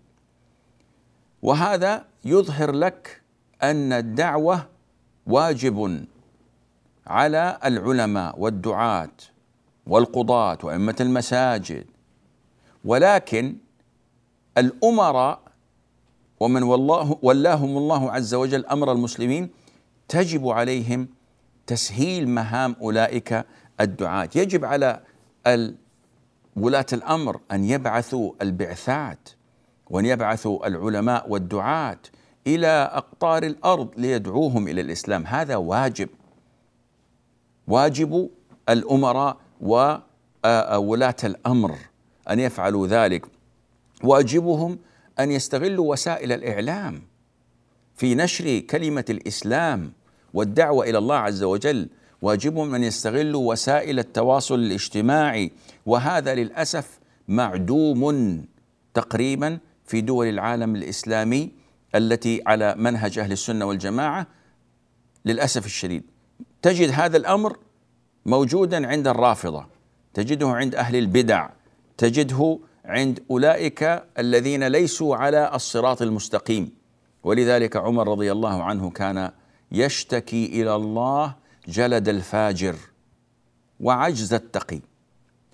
وهذا 1.43 2.05
يظهر 2.25 2.73
لك 2.73 3.21
أن 3.63 3.93
الدعوة 3.93 4.67
واجب 5.27 6.07
على 7.07 7.59
العلماء 7.65 8.41
والدعاة 8.41 9.17
والقضاة 9.87 10.59
وأئمة 10.63 10.97
المساجد 11.01 11.85
ولكن 12.87 13.57
الأمراء 14.59 15.41
ومن 16.41 16.63
والله 16.63 17.19
ولاهم 17.23 17.77
الله 17.77 18.13
عز 18.13 18.35
وجل 18.35 18.67
أمر 18.67 18.93
المسلمين 18.93 19.51
تجب 20.09 20.49
عليهم 20.49 21.09
تسهيل 21.67 22.29
مهام 22.29 22.77
أولئك 22.81 23.45
الدعاة. 23.81 24.29
يجب 24.35 24.65
على 24.65 25.01
ولاة 26.57 26.87
الأمر 26.93 27.41
أن 27.53 27.65
يبعثوا 27.65 28.33
البعثات 28.43 29.29
وأن 29.91 30.07
يبعثوا 30.07 30.67
العلماء 30.67 31.31
والدعاة 31.31 31.99
إلى 32.47 32.91
أقطار 32.93 33.43
الأرض 33.43 33.89
ليدعوهم 33.97 34.69
إلى 34.69 34.81
الإسلام. 34.81 35.27
هذا 35.27 35.57
واجب. 35.57 36.09
واجب 37.69 38.31
الأمراء 38.69 39.37
وولاة 39.61 41.17
الأمر. 41.25 41.75
أن 42.31 42.41
يفعلوا 42.41 42.87
ذلك. 42.87 43.27
واجبهم 44.05 44.79
أن 45.21 45.31
يستغلوا 45.31 45.93
وسائل 45.93 46.33
الإعلام 46.33 47.03
في 47.97 48.15
نشر 48.15 48.59
كلمة 48.59 49.05
الإسلام 49.11 49.93
والدعوة 50.35 50.85
إلى 50.85 50.99
الله 50.99 51.17
عز 51.17 51.43
وجل. 51.43 51.89
واجبهم 52.23 52.75
أن 52.75 52.85
يستغلوا 52.85 53.53
وسائل 53.53 53.99
التواصل 53.99 54.55
الاجتماعي 54.55 55.53
وهذا 55.87 56.35
للأسف 56.35 56.99
معدوم 57.29 58.45
تقريبا 58.95 59.59
في 59.85 60.01
دول 60.01 60.27
العالم 60.27 60.77
الإسلامي 60.77 61.51
التي 61.95 62.43
على 62.47 62.75
منهج 62.79 63.19
أهل 63.19 63.33
السنة 63.33 63.65
والجماعة 63.65 64.27
للأسف 65.25 65.67
الشديد. 65.67 66.03
تجد 66.63 66.91
هذا 66.91 67.17
الأمر 67.17 67.57
موجودا 68.27 68.87
عند 68.87 69.09
الرافضة 69.09 69.67
تجده 70.15 70.49
عند 70.49 70.75
أهل 70.75 70.97
البدع. 70.97 71.49
تجده 71.99 72.59
عند 72.85 73.23
أولئك 73.31 74.03
الذين 74.19 74.67
ليسوا 74.67 75.17
على 75.17 75.55
الصراط 75.55 76.03
المستقيم. 76.03 76.73
ولذلك 77.25 77.77
عمر 77.77 78.09
رضي 78.09 78.33
الله 78.33 78.63
عنه 78.63 78.91
كان 78.91 79.31
يشتكي 79.73 80.47
إلى 80.47 80.75
الله 80.75 81.35
جلد 81.69 82.09
الفاجر 82.09 82.77
وعجز 83.81 84.35
التقي. 84.35 84.81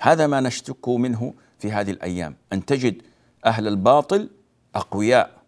هذا 0.00 0.26
ما 0.26 0.40
نشتكو 0.40 0.96
منه 0.98 1.34
في 1.58 1.72
هذه 1.72 1.90
الأيام 1.90 2.36
أن 2.52 2.64
تجد 2.64 3.02
أهل 3.46 3.68
الباطل 3.68 4.30
أقوياء. 4.74 5.42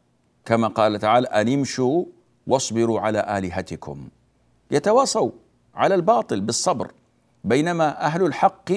كما 0.44 0.68
قال 0.68 0.98
تعالى 0.98 1.26
أن 1.26 1.52
امشوا 1.52 2.04
واصبروا 2.46 3.00
على 3.00 3.38
آلهتكم. 3.38 4.08
يتواصوا 4.70 5.30
على 5.74 5.94
الباطل 5.94 6.40
بالصبر 6.40 6.92
بينما 7.44 8.06
أهل 8.06 8.22
الحق 8.22 8.72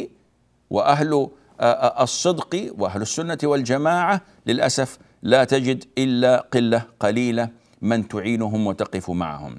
وأهل 0.69 1.29
الصدق 1.61 2.73
وأهل 2.77 3.01
السنة 3.01 3.37
والجماعة 3.43 4.21
للأسف 4.45 4.97
لا 5.23 5.43
تجد 5.43 5.83
إلا 5.97 6.47
قلة 6.53 6.85
قليلة 6.99 7.49
من 7.81 8.07
تعينهم 8.07 8.67
وتقف 8.67 9.09
معهم. 9.09 9.57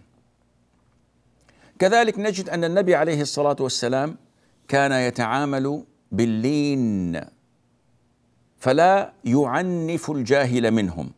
كذلك 1.78 2.18
نجد 2.18 2.48
أن 2.48 2.64
النبي 2.64 2.94
عليه 2.94 3.20
الصلاة 3.22 3.56
والسلام 3.61 4.16
كان 4.68 4.92
يتعامل 4.92 5.84
باللين 6.12 7.20
فلا 8.58 9.12
يعنف 9.24 10.11
الجاهل 10.11 10.70
منهم. 10.70 11.11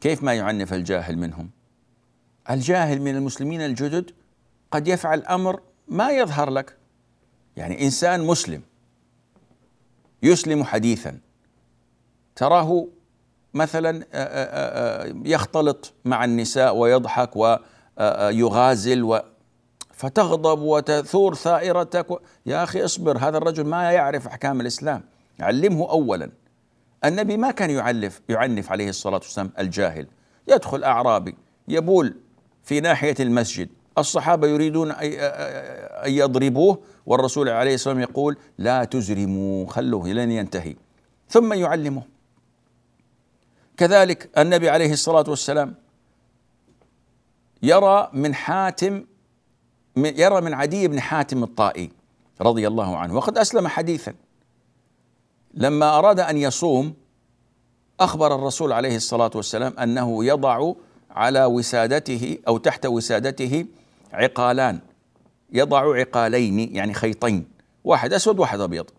كيف 0.00 0.22
ما 0.22 0.34
يعنف 0.34 0.72
الجاهل 0.72 1.18
منهم؟ 1.18 1.50
الجاهل 2.50 3.00
من 3.00 3.16
المسلمين 3.16 3.60
الجدد 3.60 4.10
قد 4.70 4.88
يفعل 4.88 5.22
أمر 5.22 5.60
ما 5.88 6.10
يظهر 6.10 6.50
لك 6.50 6.76
يعني 7.56 7.84
إنسان 7.84 8.20
مسلم 8.26 8.62
يسلم 10.22 10.64
حديثا. 10.64 11.18
تراه 12.36 12.86
مثلا 13.54 13.96
آه، 13.96 14.04
آه، 14.14 15.04
آه، 15.04 15.14
يختلط 15.24 15.92
مع 16.04 16.24
النساء 16.24 16.76
ويضحك 16.76 17.30
ويغازل 17.36 19.20
فتغضب 19.92 20.60
وتثور 20.60 21.34
ثائرتك 21.34 22.10
و... 22.10 22.18
يا 22.46 22.62
أخي 22.64 22.84
اصبر 22.84 23.18
هذا 23.18 23.38
الرجل 23.38 23.64
ما 23.64 23.92
يعرف 23.92 24.26
أحكام 24.26 24.60
الإسلام. 24.60 25.02
علمه 25.40 25.90
اولا. 25.90 26.30
النبي 27.04 27.36
ما 27.36 27.50
كان 27.50 27.70
يعلف 27.70 28.20
يعنف 28.28 28.72
عليه 28.72 28.88
الصلاة 28.88 29.16
والسلام 29.16 29.50
الجاهل. 29.58 30.06
يدخل 30.48 30.84
أعرابي 30.84 31.34
يبول 31.68 32.14
في 32.64 32.80
ناحية 32.80 33.14
المسجد. 33.20 33.68
الصحابة 33.98 34.48
يريدون 34.48 34.90
أن 34.90 36.12
يضربوه 36.12 36.78
والرسول 37.10 37.48
عليه 37.48 37.74
الصلاة 37.74 37.94
والسلام 37.94 38.10
يقول 38.10 38.36
لا 38.58 38.84
تزرموا 38.84 39.66
خلوه 39.66 40.08
لن 40.08 40.30
ينتهي. 40.30 40.76
ثم 41.28 41.52
يعلمه. 41.52 42.02
كذلك 43.76 44.38
النبي 44.38 44.68
عليه 44.68 44.92
الصلاة 44.92 45.24
والسلام 45.28 45.74
يرى 47.62 48.10
من 48.12 48.34
حاتم 48.34 49.04
يرى 49.96 50.40
من 50.40 50.54
عدي 50.54 50.88
بن 50.88 51.00
حاتم 51.00 51.42
الطائي 51.42 51.90
رضي 52.40 52.68
الله 52.68 52.96
عنه 52.96 53.14
وقد 53.14 53.38
أسلم 53.38 53.68
حديثا. 53.68 54.14
لما 55.54 55.98
أراد 55.98 56.20
أن 56.20 56.36
يصوم 56.36 56.94
أخبر 58.00 58.34
الرسول 58.34 58.72
عليه 58.72 58.96
الصلاة 58.96 59.30
والسلام 59.34 59.78
أنه 59.78 60.24
يضع 60.24 60.72
على 61.10 61.44
وسادته 61.44 62.38
أو 62.48 62.58
تحت 62.58 62.86
وسادته 62.86 63.66
عقالان. 64.12 64.80
يضع 65.52 65.96
عقالين 65.98 66.76
يعني 66.76 66.94
خيطين 66.94 67.48
واحد 67.84 68.12
أسود 68.12 68.38
واحد 68.38 68.60
أبيض. 68.60 68.90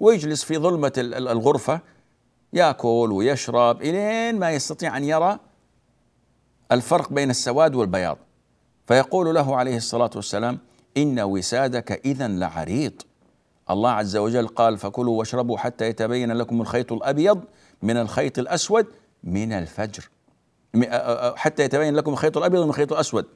ويجلس 0.00 0.44
في 0.44 0.58
ظلمة 0.58 0.92
الغرفة 0.96 1.80
يأكل 2.52 3.08
ويشرب 3.12 3.82
إلين 3.82 4.38
ما 4.38 4.50
يستطيع 4.50 4.96
أن 4.96 5.04
يرى 5.04 5.38
الفرق 6.72 7.12
بين 7.12 7.30
السواد 7.30 7.74
والبياض. 7.74 8.18
فيقول 8.86 9.34
له 9.34 9.56
عليه 9.56 9.76
الصلاة 9.76 10.10
والسلام 10.16 10.58
إن 10.96 11.20
وسادك 11.20 11.92
إذا 12.06 12.28
لعريض. 12.28 12.92
الله 13.70 13.90
عز 13.90 14.16
وجل 14.16 14.48
قال 14.48 14.78
فكلوا 14.78 15.18
واشربوا 15.18 15.58
حتى 15.58 15.84
يتبين 15.84 16.32
لكم 16.32 16.60
الخيط 16.60 16.92
الأبيض 16.92 17.44
من 17.82 17.96
الخيط 17.96 18.38
الأسود 18.38 18.86
من 19.24 19.52
الفجر. 19.52 20.08
حتى 21.36 21.62
يتبين 21.62 21.94
لكم 21.94 22.12
الخيط 22.12 22.36
الأبيض 22.36 22.62
من 22.62 22.68
الخيط 22.68 22.92
الأسود. 22.92 23.26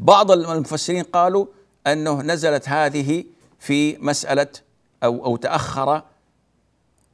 بعض 0.00 0.30
المفسرين 0.30 1.02
قالوا 1.02 1.46
أنه 1.86 2.22
نزلت 2.22 2.68
هذه 2.68 3.24
في 3.58 3.98
مسألة 3.98 4.46
أو 5.04 5.24
أو 5.24 5.36
تأخر 5.36 6.02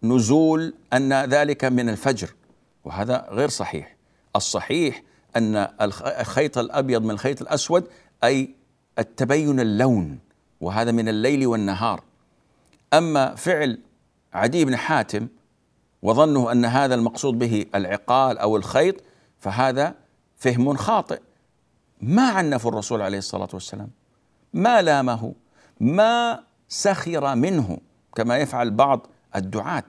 نزول 0.02 0.74
أن 0.92 1.24
ذلك 1.24 1.64
من 1.64 1.88
الفجر 1.88 2.30
وهذا 2.84 3.26
غير 3.30 3.48
صحيح. 3.48 3.96
الصحيح 4.36 5.02
أن 5.36 5.68
الخيط 5.80 6.58
الأبيض 6.58 7.02
من 7.02 7.10
الخيط 7.10 7.42
الأسود 7.42 7.88
أي 8.24 8.54
التبين 8.98 9.60
اللون 9.60 10.18
وهذا 10.60 10.92
من 10.92 11.08
الليل 11.08 11.46
والنهار. 11.46 12.02
أما 12.94 13.34
فعل 13.34 13.78
عدي 14.32 14.64
بن 14.64 14.76
حاتم 14.76 15.28
وظنه 16.02 16.52
أن 16.52 16.64
هذا 16.64 16.94
المقصود 16.94 17.38
به 17.38 17.66
العقال 17.74 18.38
أو 18.38 18.56
الخيط 18.56 18.94
فهذا 19.40 19.94
فهم 20.36 20.76
خاطئ. 20.76 21.20
ما 22.00 22.30
عنف 22.30 22.66
الرسول 22.66 23.02
عليه 23.02 23.18
الصلاة 23.18 23.48
والسلام؟ 23.52 23.90
ما 24.54 24.82
لامه؟ 24.82 25.34
ما 25.80 26.42
سخر 26.68 27.34
منه؟ 27.34 27.78
كما 28.14 28.36
يفعل 28.38 28.70
بعض 28.70 29.06
الدعاة. 29.36 29.84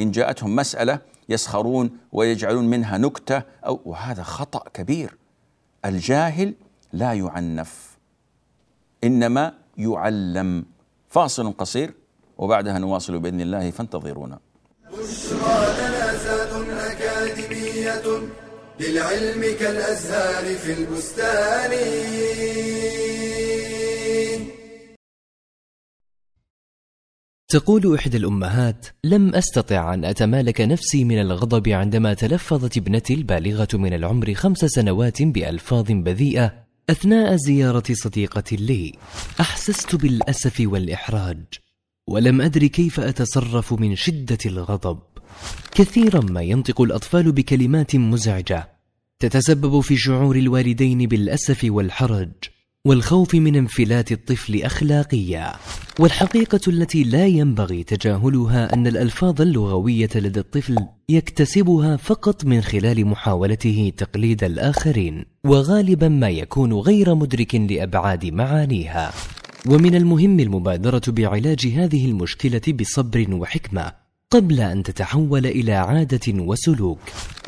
إن 0.00 0.10
جاءتهم 0.10 0.56
مسألة 0.56 0.98
يسخرون 1.28 1.98
ويجعلون 2.12 2.64
منها 2.70 2.98
نكتة 2.98 3.42
أو 3.66 3.80
وهذا 3.84 4.22
خطأ 4.22 4.68
كبير. 4.74 5.16
الجاهل 5.84 6.54
لا 6.92 7.12
يعنف 7.12 7.98
إنما 9.04 9.52
يعلم. 9.78 10.64
فاصل 11.08 11.52
قصير 11.52 11.94
وبعدها 12.38 12.78
نواصل 12.78 13.18
بإذن 13.18 13.40
الله 13.40 13.70
فانتظرونا. 13.70 14.38
للعلم 18.80 19.42
كالأزهار 19.60 20.54
في 20.54 20.72
البستان 20.72 21.70
تقول 27.48 27.94
إحدى 27.94 28.16
الأمهات: 28.16 28.86
لم 29.04 29.34
أستطع 29.34 29.94
أن 29.94 30.04
أتمالك 30.04 30.60
نفسي 30.60 31.04
من 31.04 31.20
الغضب 31.20 31.68
عندما 31.68 32.14
تلفظت 32.14 32.76
ابنتي 32.76 33.14
البالغة 33.14 33.68
من 33.74 33.92
العمر 33.92 34.34
خمس 34.34 34.58
سنوات 34.58 35.22
بألفاظ 35.22 35.86
بذيئة 35.88 36.66
أثناء 36.90 37.36
زيارة 37.36 37.84
صديقة 37.92 38.56
لي. 38.56 38.92
أحسست 39.40 39.94
بالأسف 39.94 40.56
والإحراج، 40.60 41.44
ولم 42.08 42.40
أدر 42.40 42.66
كيف 42.66 43.00
أتصرف 43.00 43.72
من 43.72 43.96
شدة 43.96 44.38
الغضب. 44.46 44.98
كثيرا 45.74 46.20
ما 46.20 46.42
ينطق 46.42 46.80
الأطفال 46.80 47.32
بكلمات 47.32 47.96
مزعجة 47.96 48.68
تتسبب 49.18 49.80
في 49.80 49.96
شعور 49.96 50.36
الوالدين 50.36 50.98
بالأسف 50.98 51.60
والحرج 51.64 52.32
والخوف 52.86 53.34
من 53.34 53.56
انفلات 53.56 54.12
الطفل 54.12 54.62
اخلاقيا. 54.62 55.52
والحقيقة 56.00 56.60
التي 56.68 57.04
لا 57.04 57.26
ينبغي 57.26 57.84
تجاهلها 57.84 58.74
أن 58.74 58.86
الألفاظ 58.86 59.40
اللغوية 59.40 60.08
لدى 60.14 60.40
الطفل 60.40 60.76
يكتسبها 61.08 61.96
فقط 61.96 62.44
من 62.44 62.60
خلال 62.60 63.06
محاولته 63.06 63.92
تقليد 63.96 64.44
الآخرين 64.44 65.24
وغالبا 65.44 66.08
ما 66.08 66.28
يكون 66.28 66.72
غير 66.72 67.14
مدرك 67.14 67.54
لأبعاد 67.54 68.26
معانيها. 68.26 69.12
ومن 69.66 69.94
المهم 69.94 70.40
المبادرة 70.40 71.02
بعلاج 71.08 71.66
هذه 71.66 72.06
المشكلة 72.06 72.74
بصبر 72.80 73.34
وحكمة 73.34 74.05
قبل 74.30 74.60
أن 74.60 74.82
تتحول 74.82 75.46
إلى 75.46 75.72
عادة 75.72 76.32
وسلوك 76.42 76.98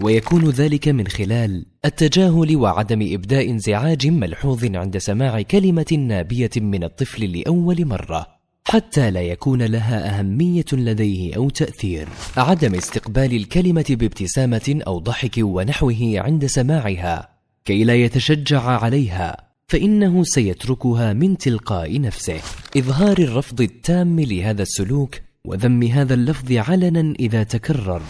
ويكون 0.01 0.51
ذلك 0.51 0.89
من 0.89 1.07
خلال 1.09 1.67
التجاهل 1.85 2.57
وعدم 2.57 3.15
إبداء 3.15 3.51
انزعاج 3.51 4.07
ملحوظ 4.07 4.65
عند 4.65 4.99
سماع 4.99 5.43
كلمة 5.43 5.87
نابية 6.09 6.51
من 6.57 6.85
الطفل 6.85 7.39
لأول 7.39 7.87
مرة 7.87 8.27
حتى 8.65 9.11
لا 9.11 9.21
يكون 9.21 9.63
لها 9.63 10.19
أهمية 10.19 10.65
لديه 10.73 11.37
أو 11.37 11.51
تأثير. 11.51 12.09
عدم 12.37 12.75
استقبال 12.75 13.37
الكلمة 13.37 13.87
بابتسامة 13.89 14.81
أو 14.87 14.99
ضحك 14.99 15.35
ونحوه 15.39 16.13
عند 16.15 16.47
سماعها 16.47 17.29
كي 17.65 17.85
لا 17.85 17.95
يتشجع 17.95 18.63
عليها 18.63 19.37
فإنه 19.69 20.25
سيتركها 20.25 21.13
من 21.13 21.39
تلقاء 21.39 22.01
نفسه. 22.01 22.41
إظهار 22.77 23.19
الرفض 23.19 23.61
التام 23.61 24.21
لهذا 24.21 24.63
السلوك 24.63 25.28
وذم 25.49 25.83
هذا 25.83 26.15
اللفظ 26.15 26.53
علنا 26.53 27.15
إذا 27.21 27.43
تكرر. 27.43 28.03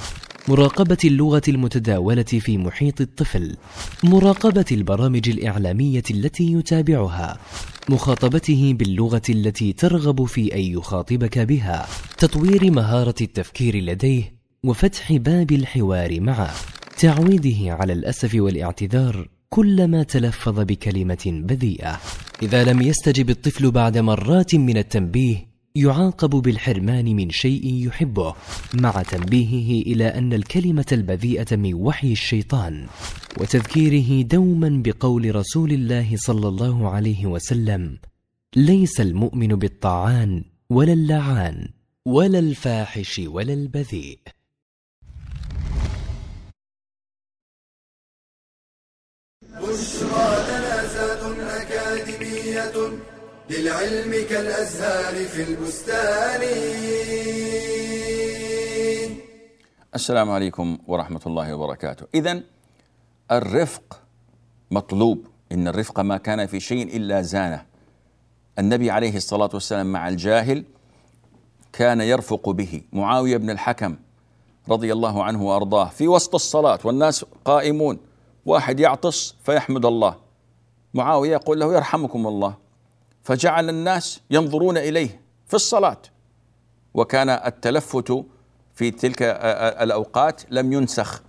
مراقبة 0.48 0.98
اللغة 1.04 1.42
المتداولة 1.48 2.22
في 2.22 2.58
محيط 2.58 3.00
الطفل. 3.00 3.56
مراقبة 4.04 4.64
البرامج 4.72 5.28
الإعلامية 5.28 6.02
التي 6.10 6.52
يتابعها. 6.52 7.38
مخاطبته 7.88 8.74
باللغة 8.78 9.22
التي 9.28 9.72
ترغب 9.72 10.24
في 10.24 10.54
أن 10.54 10.60
يخاطبك 10.60 11.38
بها. 11.38 11.86
تطوير 12.18 12.70
مهارة 12.70 13.14
التفكير 13.20 13.76
لديه. 13.76 14.34
وفتح 14.64 15.12
باب 15.12 15.52
الحوار 15.52 16.20
معه. 16.20 16.54
تعويده 16.98 17.72
على 17.72 17.92
الأسف 17.92 18.34
والاعتذار 18.34 19.28
كلما 19.48 20.02
تلفظ 20.02 20.60
بكلمة 20.60 21.24
بذيئة. 21.26 22.00
إذا 22.42 22.64
لم 22.64 22.82
يستجب 22.82 23.30
الطفل 23.30 23.70
بعد 23.70 23.98
مرات 23.98 24.54
من 24.54 24.76
التنبيه 24.76 25.48
يعاقب 25.74 26.30
بالحرمان 26.30 27.04
من 27.16 27.30
شيء 27.30 27.86
يحبه 27.86 28.34
مع 28.74 29.02
تنبيهه 29.02 29.82
إلى 29.82 30.06
أن 30.06 30.32
الكلمة 30.32 30.86
البذيئة 30.92 31.56
من 31.56 31.74
وحي 31.74 32.12
الشيطان 32.12 32.86
وتذكيره 33.40 34.22
دوما 34.22 34.82
بقول 34.84 35.36
رسول 35.36 35.72
الله 35.72 36.16
صلى 36.16 36.48
الله 36.48 36.88
عليه 36.90 37.26
وسلم 37.26 37.98
ليس 38.56 39.00
المؤمن 39.00 39.48
بالطاعان 39.48 40.44
ولا 40.70 40.92
اللعان 40.92 41.68
ولا 42.06 42.38
الفاحش 42.38 43.18
ولا 43.18 43.52
البذيء. 43.52 44.18
للعلم 53.50 54.26
كالأزهار 54.30 55.24
في 55.24 55.42
البستان. 55.42 56.42
السلام 59.94 60.30
عليكم 60.30 60.78
ورحمة 60.86 61.20
الله 61.26 61.54
وبركاته. 61.54 62.06
إذا 62.14 62.40
الرفق 63.32 64.00
مطلوب. 64.70 65.26
إن 65.52 65.68
الرفق 65.68 66.00
ما 66.00 66.16
كان 66.16 66.46
في 66.46 66.60
شيء 66.60 66.96
إلا 66.96 67.22
زانه. 67.22 67.64
النبي 68.58 68.90
عليه 68.90 69.16
الصلاة 69.16 69.50
والسلام 69.54 69.92
مع 69.92 70.08
الجاهل 70.08 70.64
كان 71.72 72.00
يرفق 72.00 72.50
به. 72.50 72.82
معاوية 72.92 73.36
بن 73.36 73.50
الحكم 73.50 73.96
رضي 74.68 74.92
الله 74.92 75.24
عنه 75.24 75.42
وأرضاه. 75.42 75.88
في 75.88 76.08
وسط 76.08 76.34
الصلاة 76.34 76.78
والناس 76.84 77.24
قائمون. 77.44 77.98
واحد 78.46 78.80
يعطس 78.80 79.34
فيحمد 79.44 79.86
الله. 79.86 80.16
معاوية 80.94 81.32
يقول 81.32 81.60
له 81.60 81.74
يرحمكم 81.74 82.26
الله. 82.26 82.67
فجعل 83.28 83.68
الناس 83.68 84.20
ينظرون 84.30 84.78
إليه 84.78 85.20
في 85.46 85.54
الصلاة. 85.54 86.02
وكان 86.94 87.28
التلفت 87.28 88.24
في 88.74 88.90
تلك 88.90 89.22
الأوقات 89.82 90.42
لم 90.50 90.72
ينسخ 90.72 91.22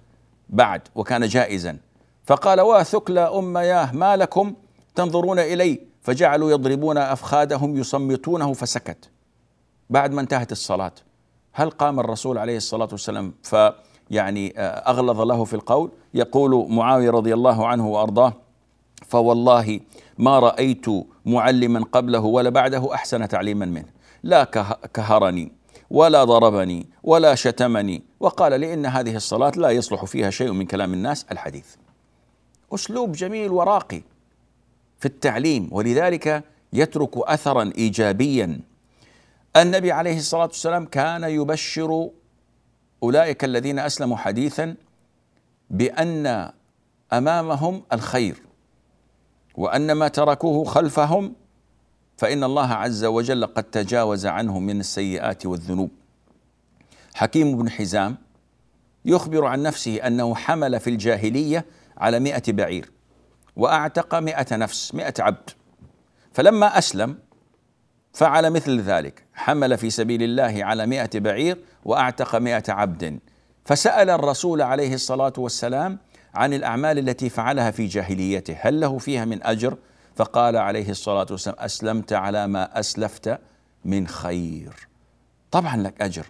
بعد 0.50 0.82
وكان 0.96 1.28
جائزا. 1.28 1.78
فقال 2.26 2.62
واثكلى 2.62 3.20
ام 3.20 3.58
ياه 3.58 3.96
ما 3.96 4.18
لكم 4.18 4.54
تنظرون 4.96 5.40
إلي؟ 5.40 5.80
فجعلوا 6.02 6.52
يضربون 6.52 6.98
أفخادهم 6.98 7.78
يصمتونه 7.78 8.54
فسكت. 8.54 9.10
بعد 9.90 10.12
ما 10.12 10.22
انتهت 10.22 10.52
الصلاة 10.52 10.94
هل 11.54 11.70
قام 11.70 12.00
الرسول 12.00 12.38
عليه 12.38 12.58
الصلاة 12.58 12.90
والسلام 12.92 13.34
فيعني 13.44 14.54
أغلظ 14.60 15.22
له 15.22 15.44
في 15.44 15.54
القول؟ 15.54 15.92
يقول 16.14 16.72
معاوية 16.72 17.10
رضي 17.10 17.34
الله 17.34 17.68
عنه 17.68 17.88
وأرضاه 17.88 18.34
فوالله 19.10 19.80
ما 20.18 20.40
رأيت 20.40 20.86
معلما 21.26 21.84
قبله 21.92 22.20
ولا 22.20 22.50
بعده 22.50 22.94
أحسن 22.94 23.28
تعليما 23.28 23.66
منه. 23.66 23.90
لا 24.24 24.44
كهرني 24.94 25.52
ولا 25.90 26.24
ضربني 26.24 26.88
ولا 27.04 27.36
شتمني. 27.36 28.04
وقال 28.20 28.60
لي 28.60 28.74
إن 28.74 28.86
هذه 28.86 29.16
الصلاة 29.16 29.52
لا 29.56 29.70
يصلح 29.70 30.06
فيها 30.06 30.30
شيء 30.30 30.52
من 30.52 30.66
كلام 30.66 30.94
الناس. 30.94 31.26
الحديث. 31.32 31.66
أسلوب 32.74 33.12
جميل 33.12 33.52
وراقي 33.52 34.02
في 35.00 35.06
التعليم. 35.06 35.70
ولذلك 35.72 36.44
يترك 36.74 37.18
أثرا 37.18 37.72
إيجابيا. 37.78 38.60
النبي 39.58 39.92
عليه 39.92 40.18
الصلاة 40.18 40.46
والسلام 40.46 40.86
كان 40.86 41.24
يبشر 41.24 42.10
أولئك 43.04 43.44
الذين 43.44 43.80
أسلموا 43.80 44.18
حديثا 44.18 44.76
بأن 45.70 46.52
أمامهم 47.14 47.84
الخير. 47.94 48.49
وأن 49.60 49.92
ما 49.92 50.08
تركوه 50.08 50.64
خلفهم 50.64 51.34
فإن 52.18 52.44
الله 52.44 52.74
عز 52.74 53.06
وجل 53.06 53.46
قد 53.46 53.64
تجاوز 53.64 54.26
عنهم 54.26 54.66
من 54.66 54.80
السيئات 54.80 55.46
والذنوب. 55.46 55.90
حكيم 57.14 57.58
بن 57.58 57.70
حزام 57.70 58.18
يخبر 59.06 59.46
عن 59.46 59.64
نفسه 59.64 60.08
أنه 60.08 60.36
حمل 60.36 60.80
في 60.80 60.90
الجاهلية 60.90 61.66
على 61.98 62.20
مئة 62.20 62.52
بعير 62.52 62.92
وأعتق 63.56 64.16
مئة 64.16 64.56
نفس 64.56 64.96
مئة 64.96 65.14
عبد. 65.20 65.50
فلما 66.34 66.78
أسلم 66.78 67.18
فعل 68.14 68.50
مثل 68.50 68.80
ذلك 68.80 69.24
حمل 69.34 69.78
في 69.78 69.90
سبيل 69.90 70.24
الله 70.24 70.66
على 70.66 70.86
مئة 70.86 71.20
بعير 71.20 71.58
وأعتق 71.86 72.36
مئة 72.36 72.74
عبد. 72.74 73.20
فسأل 73.66 74.10
الرسول 74.10 74.62
عليه 74.62 74.94
الصلاة 74.94 75.34
والسلام 75.38 76.00
عن 76.36 76.54
الأعمال 76.54 77.00
التي 77.00 77.30
فعلها 77.30 77.72
في 77.72 77.86
جاهليته. 77.86 78.58
هل 78.62 78.80
له 78.80 78.98
فيها 78.98 79.26
من 79.26 79.44
أجر؟ 79.44 79.78
فقال 80.16 80.58
عليه 80.58 80.90
الصلاة 80.90 81.28
والسلام 81.32 81.56
أسلمت 81.60 82.14
على 82.14 82.48
ما 82.48 82.80
أسلفت 82.80 83.40
من 83.86 84.08
خير. 84.08 84.88
طبعا 85.52 85.78
لك 85.78 86.02
أجر. 86.02 86.26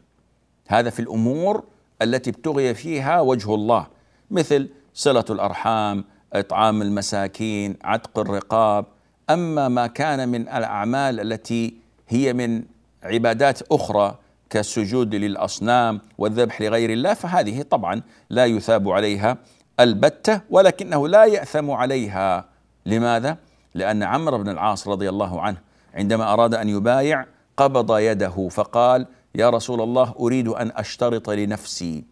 هذا 0.67 0.89
في 0.89 0.99
الأمور 0.99 1.63
التي 2.01 2.29
ابتغي 2.29 2.73
فيها 2.73 3.21
وجه 3.21 3.55
الله 3.55 3.88
مثل 4.31 4.69
صلة 4.93 5.25
الأرحام 5.29 6.05
إطعام 6.33 6.81
المساكين 6.81 7.77
عتق 7.83 8.19
الرقاب. 8.19 8.85
أما 9.29 9.67
ما 9.67 9.88
كان 9.88 10.29
من 10.29 10.41
الأعمال 10.41 11.19
التي 11.19 11.73
هي 12.07 12.33
من 12.33 12.63
عبادات 13.03 13.62
أخرى 13.71 14.17
كالسجود 14.49 15.15
للأصنام 15.15 16.01
والذبح 16.17 16.62
لغير 16.62 16.89
الله 16.89 17.13
فهذه 17.13 17.62
طبعا 17.62 18.01
لا 18.29 18.45
يثاب 18.45 18.89
عليها 18.89 19.38
البتة 19.80 20.42
ولكنه 20.50 21.08
لا 21.08 21.26
يأثم 21.26 21.72
عليها. 21.72 22.46
لماذا؟ 22.86 23.38
لأن 23.76 24.04
عمرو 24.04 24.38
بن 24.38 24.50
العاص 24.50 24.88
رضي 24.88 25.10
الله 25.10 25.42
عنه 25.42 25.58
عندما 25.94 26.34
أراد 26.34 26.54
أن 26.54 26.70
يبايع 26.70 27.26
قبض 27.58 27.98
يده 27.98 28.48
فقال 28.52 29.06
يا 29.36 29.50
رسول 29.50 29.82
الله 29.82 30.13
أريد 30.20 30.48
أن 30.48 30.72
أشترط 30.76 31.30
لنفسي. 31.30 32.04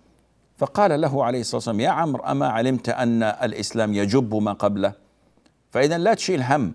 فقال 0.57 1.01
له 1.01 1.25
عليه 1.25 1.39
الصلاة 1.39 1.55
والسلام 1.55 1.79
يا 1.79 1.89
عمرو 1.89 2.23
أما 2.23 2.47
علمت 2.47 2.89
أن 2.89 3.23
الإسلام 3.23 3.93
يجب 3.93 4.35
ما 4.35 4.53
قبله؟ 4.53 4.93
فإذا 5.71 5.97
لا 5.97 6.13
تشيل 6.13 6.43
هم 6.43 6.73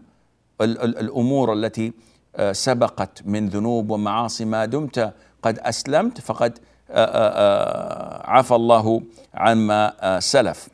الأمور 0.61 1.53
التي 1.53 1.93
آه، 2.37 2.53
سبقت 2.53 3.23
من 3.27 3.49
ذنوب 3.49 3.91
ومعاصي 3.91 4.45
ما 4.45 4.65
دمت 4.65 5.13
قد 5.43 5.59
أسلمت 5.59 6.21
فقد 6.21 6.59
آه، 6.91 7.05
آه، 7.05 8.31
عفى 8.31 8.55
الله 8.55 9.03
عما 9.35 10.21
سلف. 10.21 10.69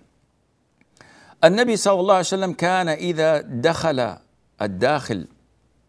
النبي 1.45 1.77
صلى 1.77 2.01
الله 2.01 2.15
عليه 2.15 2.27
وسلم 2.27 2.53
كان 2.53 2.89
إذا 2.89 3.41
دخل 3.41 4.17
الداخل 4.63 5.27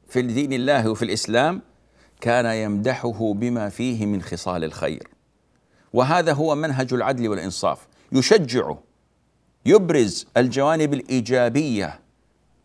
في 0.07 0.21
دين 0.21 0.53
الله 0.53 0.89
وفي 0.89 1.05
الإسلام 1.05 1.61
كان 2.21 2.45
يمدحه 2.45 3.33
بما 3.33 3.69
فيه 3.69 4.05
من 4.05 4.21
خصال 4.21 4.63
الخير. 4.63 5.07
وهذا 5.93 6.33
هو 6.33 6.55
منهج 6.55 6.93
العدل 6.93 7.27
والإنصاف. 7.27 7.87
يشجعه 8.11 8.79
يبرز 9.65 10.27
الجوانب 10.37 10.93
الإيجابية 10.93 11.99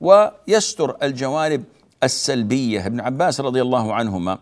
ويستر 0.00 0.96
الجوانب 1.02 1.64
السلبية. 2.02 2.86
ابن 2.86 3.00
عباس 3.00 3.40
رضي 3.40 3.62
الله 3.62 3.94
عنهما 3.94 4.38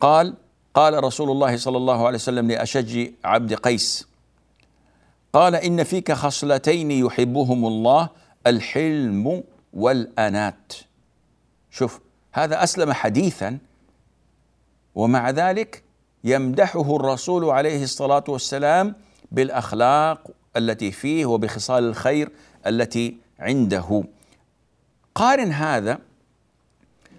قال 0.00 0.34
قال 0.74 1.04
رسول 1.04 1.30
الله 1.30 1.56
صلى 1.56 1.76
الله 1.76 2.06
عليه 2.06 2.18
وسلم 2.18 2.50
لأشج 2.50 3.10
عبد 3.24 3.54
قيس 3.54 4.08
قال 5.32 5.54
إن 5.54 5.84
فيك 5.84 6.12
خصلتين 6.12 6.90
يحبهم 6.90 7.66
الله 7.66 8.08
الحلم 8.46 9.44
والأنات. 9.72 10.72
شوف 11.70 12.00
هذا 12.32 12.62
أسلم 12.62 12.92
حديثا 12.92 13.58
ومع 14.94 15.30
ذلك 15.30 15.82
يمدحه 16.24 16.96
الرسول 16.96 17.44
عليه 17.44 17.82
الصلاة 17.82 18.24
والسلام 18.28 18.94
بالأخلاق 19.32 20.30
التي 20.56 20.92
فيه 20.92 21.26
وبخصال 21.26 21.84
الخير 21.84 22.30
التي 22.66 23.16
عنده. 23.38 24.04
قارن 25.14 25.52
هذا 25.52 25.98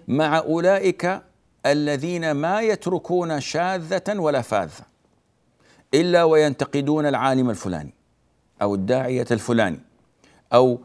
مع 0.08 0.38
أولئك 0.38 1.22
الذين 1.66 2.30
ما 2.30 2.60
يتركون 2.60 3.40
شاذة 3.40 4.18
ولا 4.18 4.42
فاذة 4.42 4.84
إلا 5.94 6.24
وينتقدون 6.24 7.06
العالم 7.06 7.50
الفلاني. 7.50 7.99
أو 8.62 8.74
الداعية 8.74 9.26
الفلاني 9.30 9.80
أو 10.52 10.80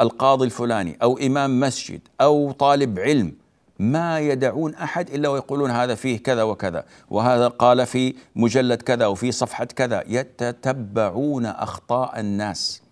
القاضي 0.00 0.44
الفلاني 0.44 0.98
أو 1.02 1.18
إمام 1.18 1.60
مسجد 1.60 2.00
أو 2.20 2.52
طالب 2.52 2.98
علم 2.98 3.32
ما 3.78 4.20
يدعون 4.20 4.74
أحد 4.74 5.10
إلا 5.10 5.28
ويقولون 5.28 5.70
هذا 5.70 5.94
فيه 5.94 6.18
كذا 6.18 6.42
وكذا 6.42 6.84
وهذا 7.10 7.48
قال 7.48 7.86
في 7.86 8.14
مجلد 8.36 8.82
كذا 8.82 9.06
وفي 9.06 9.32
صفحة 9.32 9.64
كذا. 9.64 10.04
يتتبعون 10.06 11.46
أخطاء 11.46 12.20
الناس 12.20 12.82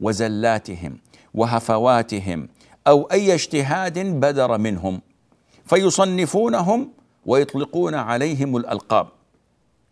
وزلاتهم 0.00 0.98
وهفواتهم 1.34 2.48
أو 2.86 3.02
أي 3.12 3.34
اجتهاد 3.34 3.98
بدر 3.98 4.58
منهم 4.58 5.00
فيصنفونهم 5.64 6.90
ويطلقون 7.26 7.94
عليهم 7.94 8.56
الألقاب. 8.56 9.06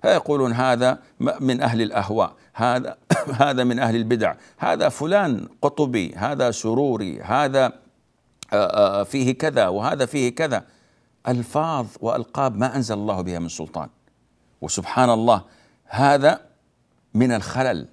فيقولون 0.03 0.53
هذا 0.53 0.99
من 1.41 1.61
أهل 1.61 1.83
الأهواء. 1.83 2.33
هذا 2.59 2.97
هذا 3.43 3.65
من 3.65 3.79
أهل 3.79 3.97
البدع. 3.97 4.35
هذا 4.59 4.89
فلان 4.89 5.49
قطبي 5.63 6.15
هذا 6.15 6.51
سروري 6.51 7.21
هذا 7.23 7.73
فيه 9.05 9.33
كذا 9.39 9.69
وهذا 9.69 10.07
فيه 10.07 10.35
كذا. 10.35 10.65
ألفاظ 11.29 11.87
وألقاب 12.01 12.57
ما 12.57 12.77
أنزل 12.77 12.95
الله 12.95 13.21
بها 13.21 13.39
من 13.39 13.49
سلطان. 13.49 13.89
وسبحان 14.61 15.11
الله 15.11 15.43
هذا 15.85 16.41
من 17.15 17.33
الخلل. 17.33 17.89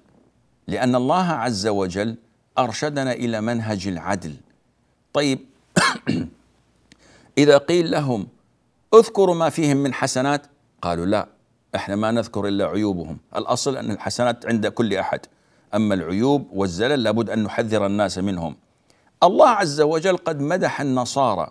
لأن 0.66 0.94
الله 0.94 1.26
عز 1.26 1.66
وجل 1.66 2.16
أرشدنا 2.58 3.12
إلى 3.12 3.40
منهج 3.40 3.86
العدل. 3.86 4.34
طيب 5.12 5.38
إذا 7.38 7.58
قيل 7.58 7.90
لهم 7.90 8.26
اذكروا 8.94 9.34
ما 9.34 9.50
فيهم 9.50 9.76
من 9.76 9.94
حسنات 9.94 10.46
قالوا 10.82 11.06
لا. 11.06 11.35
إحنا 11.74 11.96
ما 11.96 12.10
نذكر 12.10 12.48
إلا 12.48 12.66
عيوبهم. 12.66 13.18
الأصل 13.36 13.76
أن 13.76 13.90
الحسنات 13.90 14.46
عند 14.46 14.66
كل 14.66 14.94
أحد. 14.94 15.20
أما 15.74 15.94
العيوب 15.94 16.46
والزلل 16.52 17.02
لابد 17.02 17.30
أن 17.30 17.42
نحذر 17.42 17.86
الناس 17.86 18.18
منهم. 18.18 18.56
الله 19.22 19.48
عز 19.48 19.80
وجل 19.80 20.16
قد 20.16 20.40
مدح 20.40 20.80
النصارى 20.80 21.50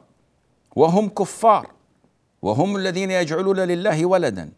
وهم 0.76 1.10
كفار 1.10 1.72
وهم 2.42 2.76
الذين 2.76 3.12
يجعلون 3.12 3.60
لله 3.60 4.06
ولدا. 4.06 4.50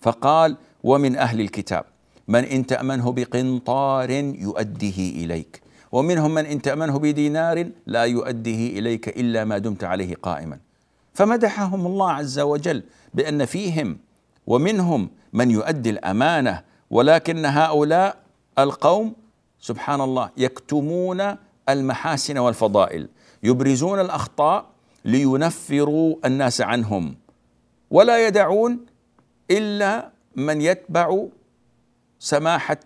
فقال 0.00 0.56
ومن 0.84 1.16
أهل 1.16 1.40
الكتاب 1.40 1.84
من 2.28 2.44
إن 2.44 2.66
تأمنه 2.66 3.12
بقنطار 3.12 4.10
يؤديه 4.10 5.24
إليك. 5.24 5.62
ومنهم 5.92 6.34
من 6.34 6.46
إن 6.46 6.62
تأمنه 6.62 6.98
بدينار 6.98 7.70
لا 7.86 8.04
يؤديه 8.04 8.78
إليك 8.78 9.08
إلا 9.08 9.44
ما 9.44 9.58
دمت 9.58 9.84
عليه 9.84 10.14
قائما. 10.14 10.58
فمدحهم 11.14 11.86
الله 11.86 12.10
عز 12.10 12.40
وجل 12.40 12.82
بأن 13.14 13.44
فيهم 13.44 13.98
ومنهم 14.46 15.10
من 15.32 15.50
يؤدي 15.50 15.90
الأمانة 15.90 16.62
ولكن 16.90 17.46
هؤلاء 17.46 18.16
القوم 18.58 19.14
سبحان 19.60 20.00
الله 20.00 20.30
يكتمون 20.36 21.36
المحاسن 21.68 22.38
والفضائل 22.38 23.08
يبرزون 23.42 24.00
الأخطاء 24.00 24.66
لينفروا 25.04 26.16
الناس 26.24 26.60
عنهم 26.60 27.14
ولا 27.90 28.26
يدعون 28.26 28.86
إلا 29.50 30.10
من 30.36 30.60
يتبع 30.60 31.24
سماحة 32.18 32.78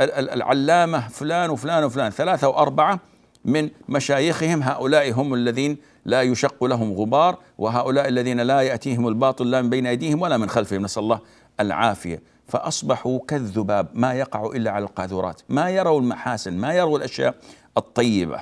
العلامة 0.00 1.08
فلان 1.08 1.50
وفلان 1.50 1.84
وفلان 1.84 2.10
ثلاثة 2.10 2.48
واربعه 2.48 3.00
من 3.44 3.70
مشايخهم 3.88 4.62
هؤلاء 4.62 5.12
هم 5.12 5.34
الذين 5.34 5.76
لا 6.06 6.22
يشق 6.22 6.64
لهم 6.64 6.92
غبار 6.92 7.38
وهؤلاء 7.58 8.08
الذين 8.08 8.40
لا 8.40 8.60
يأتيهم 8.60 9.08
الباطل 9.08 9.50
لا 9.50 9.62
من 9.62 9.70
بين 9.70 9.86
أيديهم 9.86 10.22
ولا 10.22 10.36
من 10.36 10.48
خلفهم. 10.48 10.82
نسأل 10.82 11.02
الله 11.02 11.20
العافية. 11.60 12.22
فأصبحوا 12.46 13.18
كالذباب 13.28 13.88
ما 13.94 14.14
يقع 14.14 14.46
إلا 14.46 14.70
على 14.70 14.84
القاذورات. 14.84 15.42
ما 15.48 15.70
يروا 15.70 16.00
المحاسن 16.00 16.52
ما 16.52 16.72
يروا 16.72 16.98
الأشياء 16.98 17.34
الطيبة. 17.76 18.40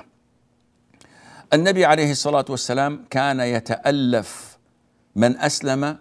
النبي 1.53 1.85
عليه 1.85 2.11
الصلاة 2.11 2.45
والسلام 2.49 3.05
كان 3.09 3.39
يتألف 3.39 4.57
من 5.15 5.37
أسلم 5.37 5.97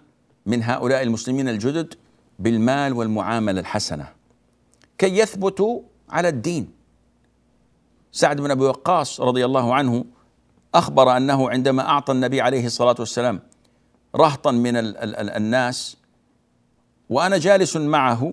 من 0.46 0.62
هؤلاء 0.62 1.02
المسلمين 1.02 1.48
الجدد 1.48 1.94
بالمال 2.38 2.92
والمعاملة 2.92 3.60
الحسنة 3.60 4.08
كي 4.98 5.18
يثبتوا 5.18 5.80
على 6.10 6.28
الدين. 6.28 6.70
سعد 8.12 8.40
بن 8.40 8.50
أبي 8.50 8.64
وقاص 8.64 9.20
رضي 9.20 9.44
الله 9.44 9.74
عنه 9.74 10.04
أخبر 10.74 11.16
أنه 11.16 11.50
عندما 11.50 11.88
أعطى 11.88 12.12
النبي 12.12 12.40
عليه 12.40 12.66
الصلاة 12.66 12.96
والسلام 12.98 13.40
رهطا 14.16 14.50
من 14.50 14.76
ال 14.76 14.96
ال 14.96 15.16
ال 15.16 15.30
الناس 15.30 15.96
وأنا 17.10 17.38
جالس 17.38 17.76
معه 17.76 18.32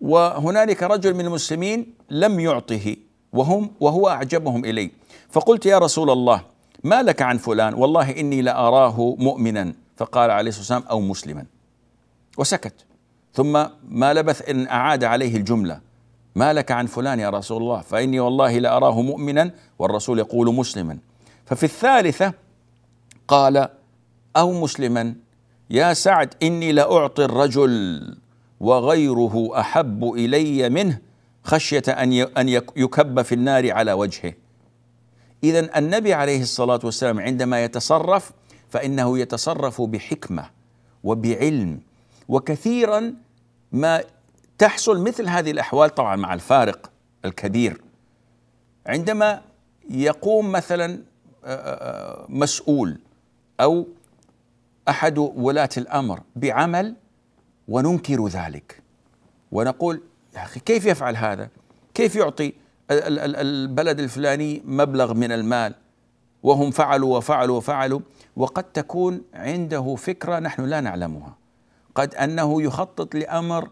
وهنالك 0.00 0.82
رجل 0.82 1.14
من 1.14 1.26
المسلمين 1.26 1.94
لم 2.10 2.40
يعطه 2.40 2.96
وهم 3.32 3.70
وهو 3.80 4.08
أعجبهم 4.08 4.64
إلي. 4.64 4.90
فقلت 5.30 5.66
يا 5.66 5.78
رسول 5.78 6.10
الله 6.10 6.42
ما 6.84 7.02
لك 7.02 7.22
عن 7.22 7.38
فلان؟ 7.38 7.74
والله 7.74 8.20
إني 8.20 8.42
لأراه 8.42 9.16
مؤمنا. 9.18 9.74
فقال 9.96 10.30
عليه 10.30 10.48
الصلاة 10.48 10.60
والسلام 10.60 10.82
أو 10.90 11.00
مسلما. 11.00 11.44
وسكت. 12.38 12.74
ثم 13.34 13.64
ما 13.88 14.14
لبث 14.14 14.48
إن 14.48 14.66
أعاد 14.66 15.04
عليه 15.04 15.36
الجملة. 15.36 15.80
ما 16.38 16.52
لك 16.52 16.72
عن 16.72 16.86
فلان 16.86 17.20
يا 17.20 17.30
رسول 17.30 17.62
الله 17.62 17.80
فإني 17.80 18.20
والله 18.20 18.58
لاراه 18.58 19.02
مؤمنا 19.02 19.50
والرسول 19.78 20.18
يقول 20.18 20.54
مسلما. 20.54 20.98
ففي 21.46 21.62
الثالثة 21.64 22.32
قال 23.28 23.68
أو 24.36 24.52
مسلما 24.52 25.14
يا 25.70 25.94
سعد 25.94 26.34
إني 26.42 26.72
لأعطي 26.72 27.24
الرجل 27.24 28.02
وغيره 28.60 29.60
أحب 29.60 30.04
إلي 30.04 30.68
منه 30.68 30.98
خشية 31.44 31.82
أن 31.88 32.12
أن 32.12 32.48
يكب 32.76 33.22
في 33.22 33.34
النار 33.34 33.72
على 33.72 33.92
وجهه. 33.92 34.32
اذا 35.44 35.78
النبي 35.78 36.14
عليه 36.14 36.42
الصلاة 36.42 36.80
والسلام 36.84 37.20
عندما 37.20 37.64
يتصرف 37.64 38.32
فإنه 38.68 39.18
يتصرف 39.18 39.82
بحكمة 39.82 40.50
وبعلم 41.04 41.80
وكثيرا 42.28 43.14
ما 43.72 44.02
تحصل 44.58 45.00
مثل 45.00 45.28
هذه 45.28 45.50
الأحوال 45.50 45.94
طبعا 45.94 46.16
مع 46.16 46.34
الفارق 46.34 46.90
الكبير. 47.24 47.80
عندما 48.86 49.42
يقوم 49.90 50.52
مثلا 50.52 51.02
مسؤول 52.28 52.98
أو 53.60 53.86
أحد 54.88 55.18
ولاة 55.18 55.68
الأمر 55.76 56.20
بعمل 56.36 56.94
وننكر 57.68 58.26
ذلك. 58.26 58.82
ونقول 59.52 60.02
يا 60.34 60.42
أخي 60.42 60.60
كيف 60.60 60.86
يفعل 60.86 61.16
هذا؟ 61.16 61.48
كيف 61.94 62.16
يعطي 62.16 62.52
البلد 62.90 64.00
الفلاني 64.00 64.62
مبلغ 64.64 65.14
من 65.14 65.32
المال؟ 65.32 65.74
وهم 66.42 66.70
فعلوا 66.70 67.16
وفعلوا 67.16 67.56
وفعلوا. 67.56 68.00
وقد 68.36 68.64
تكون 68.64 69.22
عنده 69.34 69.94
فكرة 69.94 70.38
نحن 70.38 70.64
لا 70.64 70.80
نعلمها. 70.80 71.36
قد 71.94 72.14
أنه 72.14 72.62
يخطط 72.62 73.14
لأمر 73.14 73.68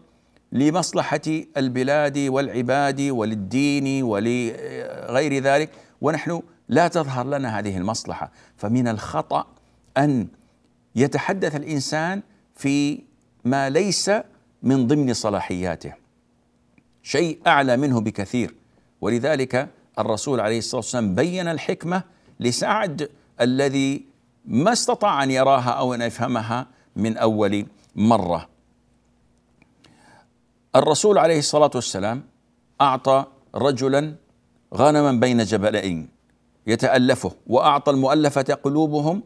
لمصلحة 0.51 1.21
البلاد 1.57 2.17
والعباد 2.17 3.01
وللدين 3.01 4.03
ولغير 4.03 5.43
ذلك. 5.43 5.69
ونحن 6.01 6.41
لا 6.69 6.87
تظهر 6.87 7.27
لنا 7.27 7.59
هذه 7.59 7.77
المصلحة. 7.77 8.31
فمن 8.57 8.87
الخطأ 8.87 9.47
أن 9.97 10.27
يتحدث 10.95 11.55
الإنسان 11.55 12.21
في 12.55 13.03
ما 13.45 13.69
ليس 13.69 14.11
من 14.63 14.87
ضمن 14.87 15.13
صلاحياته. 15.13 15.93
شيء 17.03 17.39
أعلى 17.47 17.77
منه 17.77 18.01
بكثير. 18.01 18.55
ولذلك 19.01 19.69
الرسول 19.99 20.39
عليه 20.39 20.57
الصلاة 20.57 20.79
والسلام 20.79 21.15
بين 21.15 21.47
الحكمة 21.47 22.03
لسعد 22.39 23.09
الذي 23.41 24.05
ما 24.45 24.71
استطاع 24.71 25.23
أن 25.23 25.31
يراها 25.31 25.69
أو 25.69 25.93
أن 25.93 26.01
يفهمها 26.01 26.67
من 26.95 27.17
أول 27.17 27.65
مرة. 27.95 28.56
الرسول 30.77 31.17
عليه 31.17 31.39
الصلاة 31.39 31.71
والسلام 31.75 32.23
أعطى 32.81 33.25
رجلا 33.55 34.15
غنما 34.73 35.11
بين 35.11 35.43
جبلين 35.43 36.09
يتألفه 36.67 37.31
وأعطى 37.47 37.91
المؤلفة 37.91 38.53
قلوبهم 38.63 39.23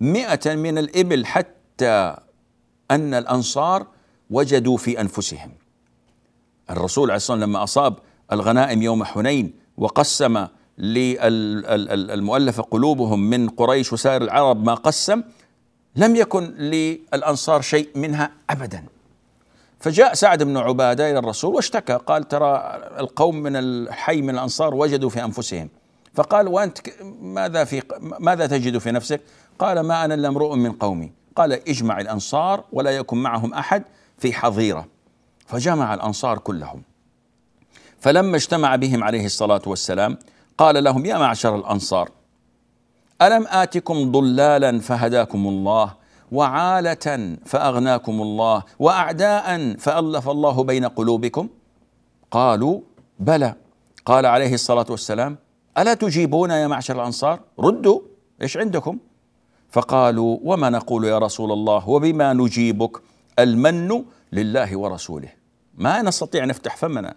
مئة 0.00 0.54
من 0.54 0.78
الإبل 0.78 1.26
حتى 1.26 2.16
أن 2.90 3.14
الأنصار 3.14 3.86
وجدوا 4.30 4.76
في 4.76 5.00
أنفسهم. 5.00 5.50
الرسول 6.70 7.10
عليه 7.10 7.16
الصلاة 7.16 7.36
والسلام 7.36 7.50
لما 7.50 7.62
أصاب 7.62 7.94
الغنائم 8.32 8.82
يوم 8.82 9.04
حنين 9.04 9.54
وقسم 9.76 10.46
للمؤلفة 10.78 12.62
قلوبهم 12.62 13.30
من 13.30 13.48
قريش 13.48 13.92
وسائر 13.92 14.22
العرب 14.22 14.64
ما 14.64 14.74
قسم 14.74 15.22
لم 15.96 16.16
يكن 16.16 16.44
للأنصار 16.44 17.60
شيء 17.60 17.88
منها 17.94 18.30
أبدا. 18.50 18.84
فجاء 19.82 20.14
سعد 20.14 20.42
بن 20.42 20.56
عبادة 20.56 21.10
إلى 21.10 21.18
الرسول 21.18 21.54
واشتكى 21.54 21.92
قال 21.92 22.28
ترى 22.28 22.80
القوم 22.98 23.36
من 23.36 23.56
الحي 23.56 24.22
من 24.22 24.30
الأنصار 24.30 24.74
وجدوا 24.74 25.10
في 25.10 25.24
أنفسهم. 25.24 25.68
فقال 26.14 26.48
وأنت 26.48 26.78
ماذا 27.20 27.64
في 27.64 27.82
ماذا 28.00 28.46
تجد 28.46 28.78
في 28.78 28.90
نفسك؟ 28.90 29.20
قال 29.58 29.80
ما 29.80 30.04
أنا 30.04 30.14
إلا 30.14 30.28
امرؤ 30.28 30.54
من 30.54 30.72
قومي. 30.72 31.12
قال 31.36 31.52
اجمع 31.52 32.00
الأنصار 32.00 32.64
ولا 32.72 32.90
يكن 32.90 33.16
معهم 33.16 33.54
أحد 33.54 33.82
في 34.18 34.32
حظيرة. 34.32 34.86
فجمع 35.46 35.94
الأنصار 35.94 36.38
كلهم. 36.38 36.82
فلما 38.00 38.36
اجتمع 38.36 38.76
بهم 38.76 39.04
عليه 39.04 39.26
الصلاة 39.26 39.62
والسلام 39.66 40.18
قال 40.58 40.84
لهم 40.84 41.06
يا 41.06 41.18
معشر 41.18 41.56
الأنصار 41.56 42.08
ألم 43.22 43.46
آتكم 43.48 44.12
ضلالا 44.12 44.80
فهداكم 44.80 45.46
الله 45.46 46.01
وعالة 46.32 47.36
فأغناكم 47.44 48.22
الله 48.22 48.62
وأعداء 48.78 49.76
فألف 49.76 50.28
الله 50.28 50.64
بين 50.64 50.84
قلوبكم. 50.84 51.48
قالوا 52.30 52.80
بلى. 53.18 53.54
قال 54.06 54.26
عليه 54.26 54.54
الصلاة 54.54 54.86
والسلام 54.90 55.38
ألا 55.78 55.94
تجيبون 55.94 56.50
يا 56.50 56.66
معشر 56.66 56.94
الأنصار؟ 56.94 57.40
ردوا. 57.58 58.00
إيش 58.42 58.56
عندكم؟ 58.56 58.98
فقالوا 59.70 60.38
وما 60.42 60.70
نقول 60.70 61.04
يا 61.04 61.18
رسول 61.18 61.52
الله؟ 61.52 61.88
وبما 61.88 62.32
نجيبك؟ 62.32 63.02
المن 63.38 64.04
لله 64.32 64.76
ورسوله. 64.76 65.28
ما 65.78 66.02
نستطيع 66.02 66.44
نفتح 66.44 66.76
فمنا. 66.76 67.14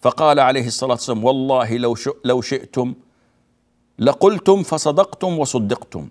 فقال 0.00 0.40
عليه 0.40 0.66
الصلاة 0.66 0.92
والسلام 0.92 1.24
والله 1.24 1.76
لو 1.76 1.96
لو 2.24 2.40
شئتم 2.40 2.94
لقلتم 3.98 4.62
فصدقتم 4.62 5.38
وصدقتم. 5.38 6.08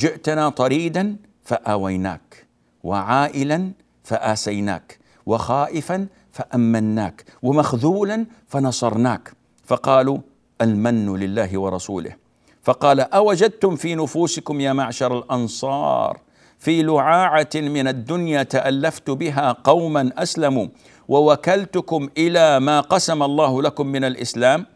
جئتنا 0.00 0.48
طريدا 0.48 1.16
فآويناك. 1.44 2.46
وعائلا 2.84 3.72
فآسيناك. 4.04 4.98
وخائفا 5.26 6.06
فأمناك. 6.32 7.24
ومخذولا 7.42 8.26
فنصرناك. 8.48 9.32
فقالوا 9.64 10.18
المن 10.60 11.16
لله 11.16 11.58
ورسوله. 11.58 12.14
فقال 12.62 13.00
أوجدتم 13.00 13.76
في 13.76 13.94
نفوسكم 13.94 14.60
يا 14.60 14.72
معشر 14.72 15.18
الأنصار 15.18 16.20
في 16.58 16.82
لعاعة 16.82 17.50
من 17.54 17.88
الدنيا 17.88 18.42
تألفت 18.42 19.10
بها 19.10 19.52
قوما 19.52 20.12
أسلموا 20.18 20.66
ووكلتكم 21.08 22.08
إلى 22.18 22.60
ما 22.60 22.80
قسم 22.80 23.22
الله 23.22 23.62
لكم 23.62 23.86
من 23.86 24.04
الإسلام. 24.04 24.66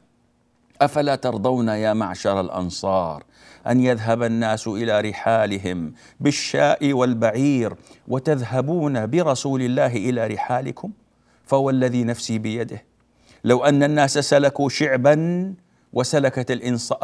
أفلا 0.80 1.16
ترضون 1.16 1.68
يا 1.68 1.92
معشر 1.92 2.40
الأنصار؟ 2.40 3.24
أن 3.70 3.80
يذهب 3.80 4.22
الناس 4.22 4.68
إلى 4.68 5.00
رحالهم 5.00 5.92
بالشاء 6.20 6.92
والبعير 6.92 7.74
وتذهبون 8.08 9.06
برسول 9.06 9.62
الله 9.62 9.86
إلى 9.96 10.26
رحالكم؟ 10.26 10.90
فوالذي 11.46 12.04
نفسي 12.04 12.38
بيده. 12.38 12.84
لو 13.44 13.64
أن 13.64 13.82
الناس 13.82 14.18
سلكوا 14.18 14.68
شعبا 14.68 15.54
وسلكت 15.92 16.50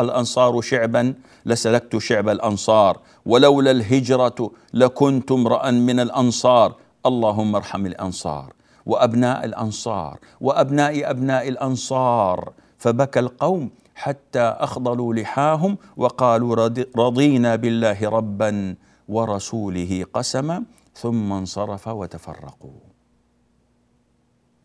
الأنصار 0.01 0.61
شعبا 0.61 1.15
لسلكت 1.47 1.99
شعب 1.99 2.29
الأنصار. 2.29 3.01
ولولا 3.27 3.71
الهجرة 3.71 4.51
لكنت 4.75 5.33
امرأ 5.33 5.71
من 5.71 6.01
الأنصار. 6.01 6.77
اللهم 7.07 7.57
ارحم 7.57 7.87
الأنصار 7.87 8.53
وأبناء 8.87 9.45
الأنصار 9.45 10.19
وأبناء 10.41 11.11
أبناء 11.11 11.49
الأنصار. 11.49 12.53
فبكى 12.79 13.21
القوم 13.21 13.71
حتى 14.03 14.41
أخضلوا 14.41 15.15
لحاهم 15.15 15.79
وقالوا 15.97 16.69
رضينا 16.97 17.57
بالله 17.57 18.09
ربا 18.09 18.75
ورسوله 19.09 20.07
قسما 20.15 20.65
ثم 20.95 21.33
انصرف 21.33 21.89
وتفرقوا. 21.89 22.81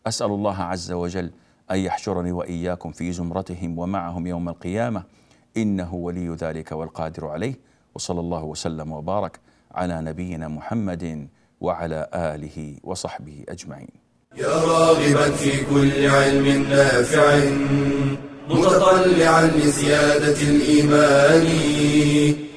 أسأل 0.07 0.31
الله 0.31 0.57
عز 0.57 0.91
وجل 0.91 1.31
أن 1.71 1.77
يحشرني 1.77 2.31
وإياكم 2.31 2.91
في 2.91 3.11
زمرتهم 3.11 3.79
ومعهم 3.79 4.27
يوم 4.27 4.49
القيامة. 4.49 5.03
إنه 5.57 5.93
ولي 5.93 6.29
ذلك 6.29 6.71
والقادر 6.71 7.27
عليه. 7.27 7.55
وصلى 7.95 8.19
الله 8.19 8.43
وسلم 8.43 8.91
وبارك 8.91 9.39
على 9.71 10.01
نبينا 10.01 10.47
محمد 10.47 11.27
وعلى 11.61 12.09
آله 12.13 12.77
وصحبه 12.83 13.45
أجمعين. 13.49 13.93
يا 14.37 14.55
راغبا 14.71 15.31
في 15.31 15.65
كل 15.65 16.09
علم 16.09 16.47
نافع. 16.69 17.33
متطلعا 18.49 19.51
لزيادة 19.57 20.41
الإيمان 20.41 21.47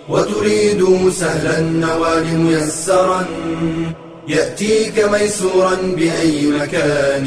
وتريد 0.08 1.10
سهلا 1.10 1.58
النوال 1.58 2.38
ميسرا 2.38 3.24
يأتيك 4.28 5.04
ميسورا 5.04 5.74
بأي 5.74 6.46
مكان. 6.46 7.26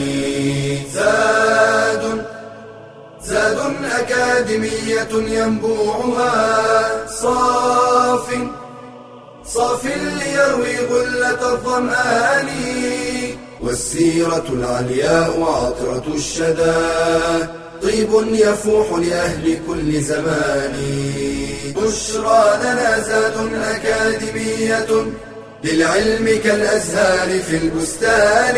زاد 0.93 2.25
زاد 3.23 3.57
أكاديمية 3.99 5.13
ينبوعها 5.13 7.07
صاف 7.07 8.27
صاف 9.45 9.85
ليروي 9.85 10.77
غلة 10.91 11.53
الظمآن 11.53 12.49
والسيرة 13.61 14.45
العلياء 14.49 15.41
عطرة 15.41 16.03
الشدى. 16.15 16.73
طيب 17.83 18.09
يفوح 18.33 18.91
لأهل 18.91 19.57
كل 19.67 20.01
زمان. 20.01 20.73
بشرى 21.75 22.59
لنا 22.63 22.99
زاد 22.99 23.53
أكاديمية 23.53 25.05
للعلم 25.63 26.39
كالأزهار 26.43 27.39
في 27.39 27.57
البستان. 27.57 28.55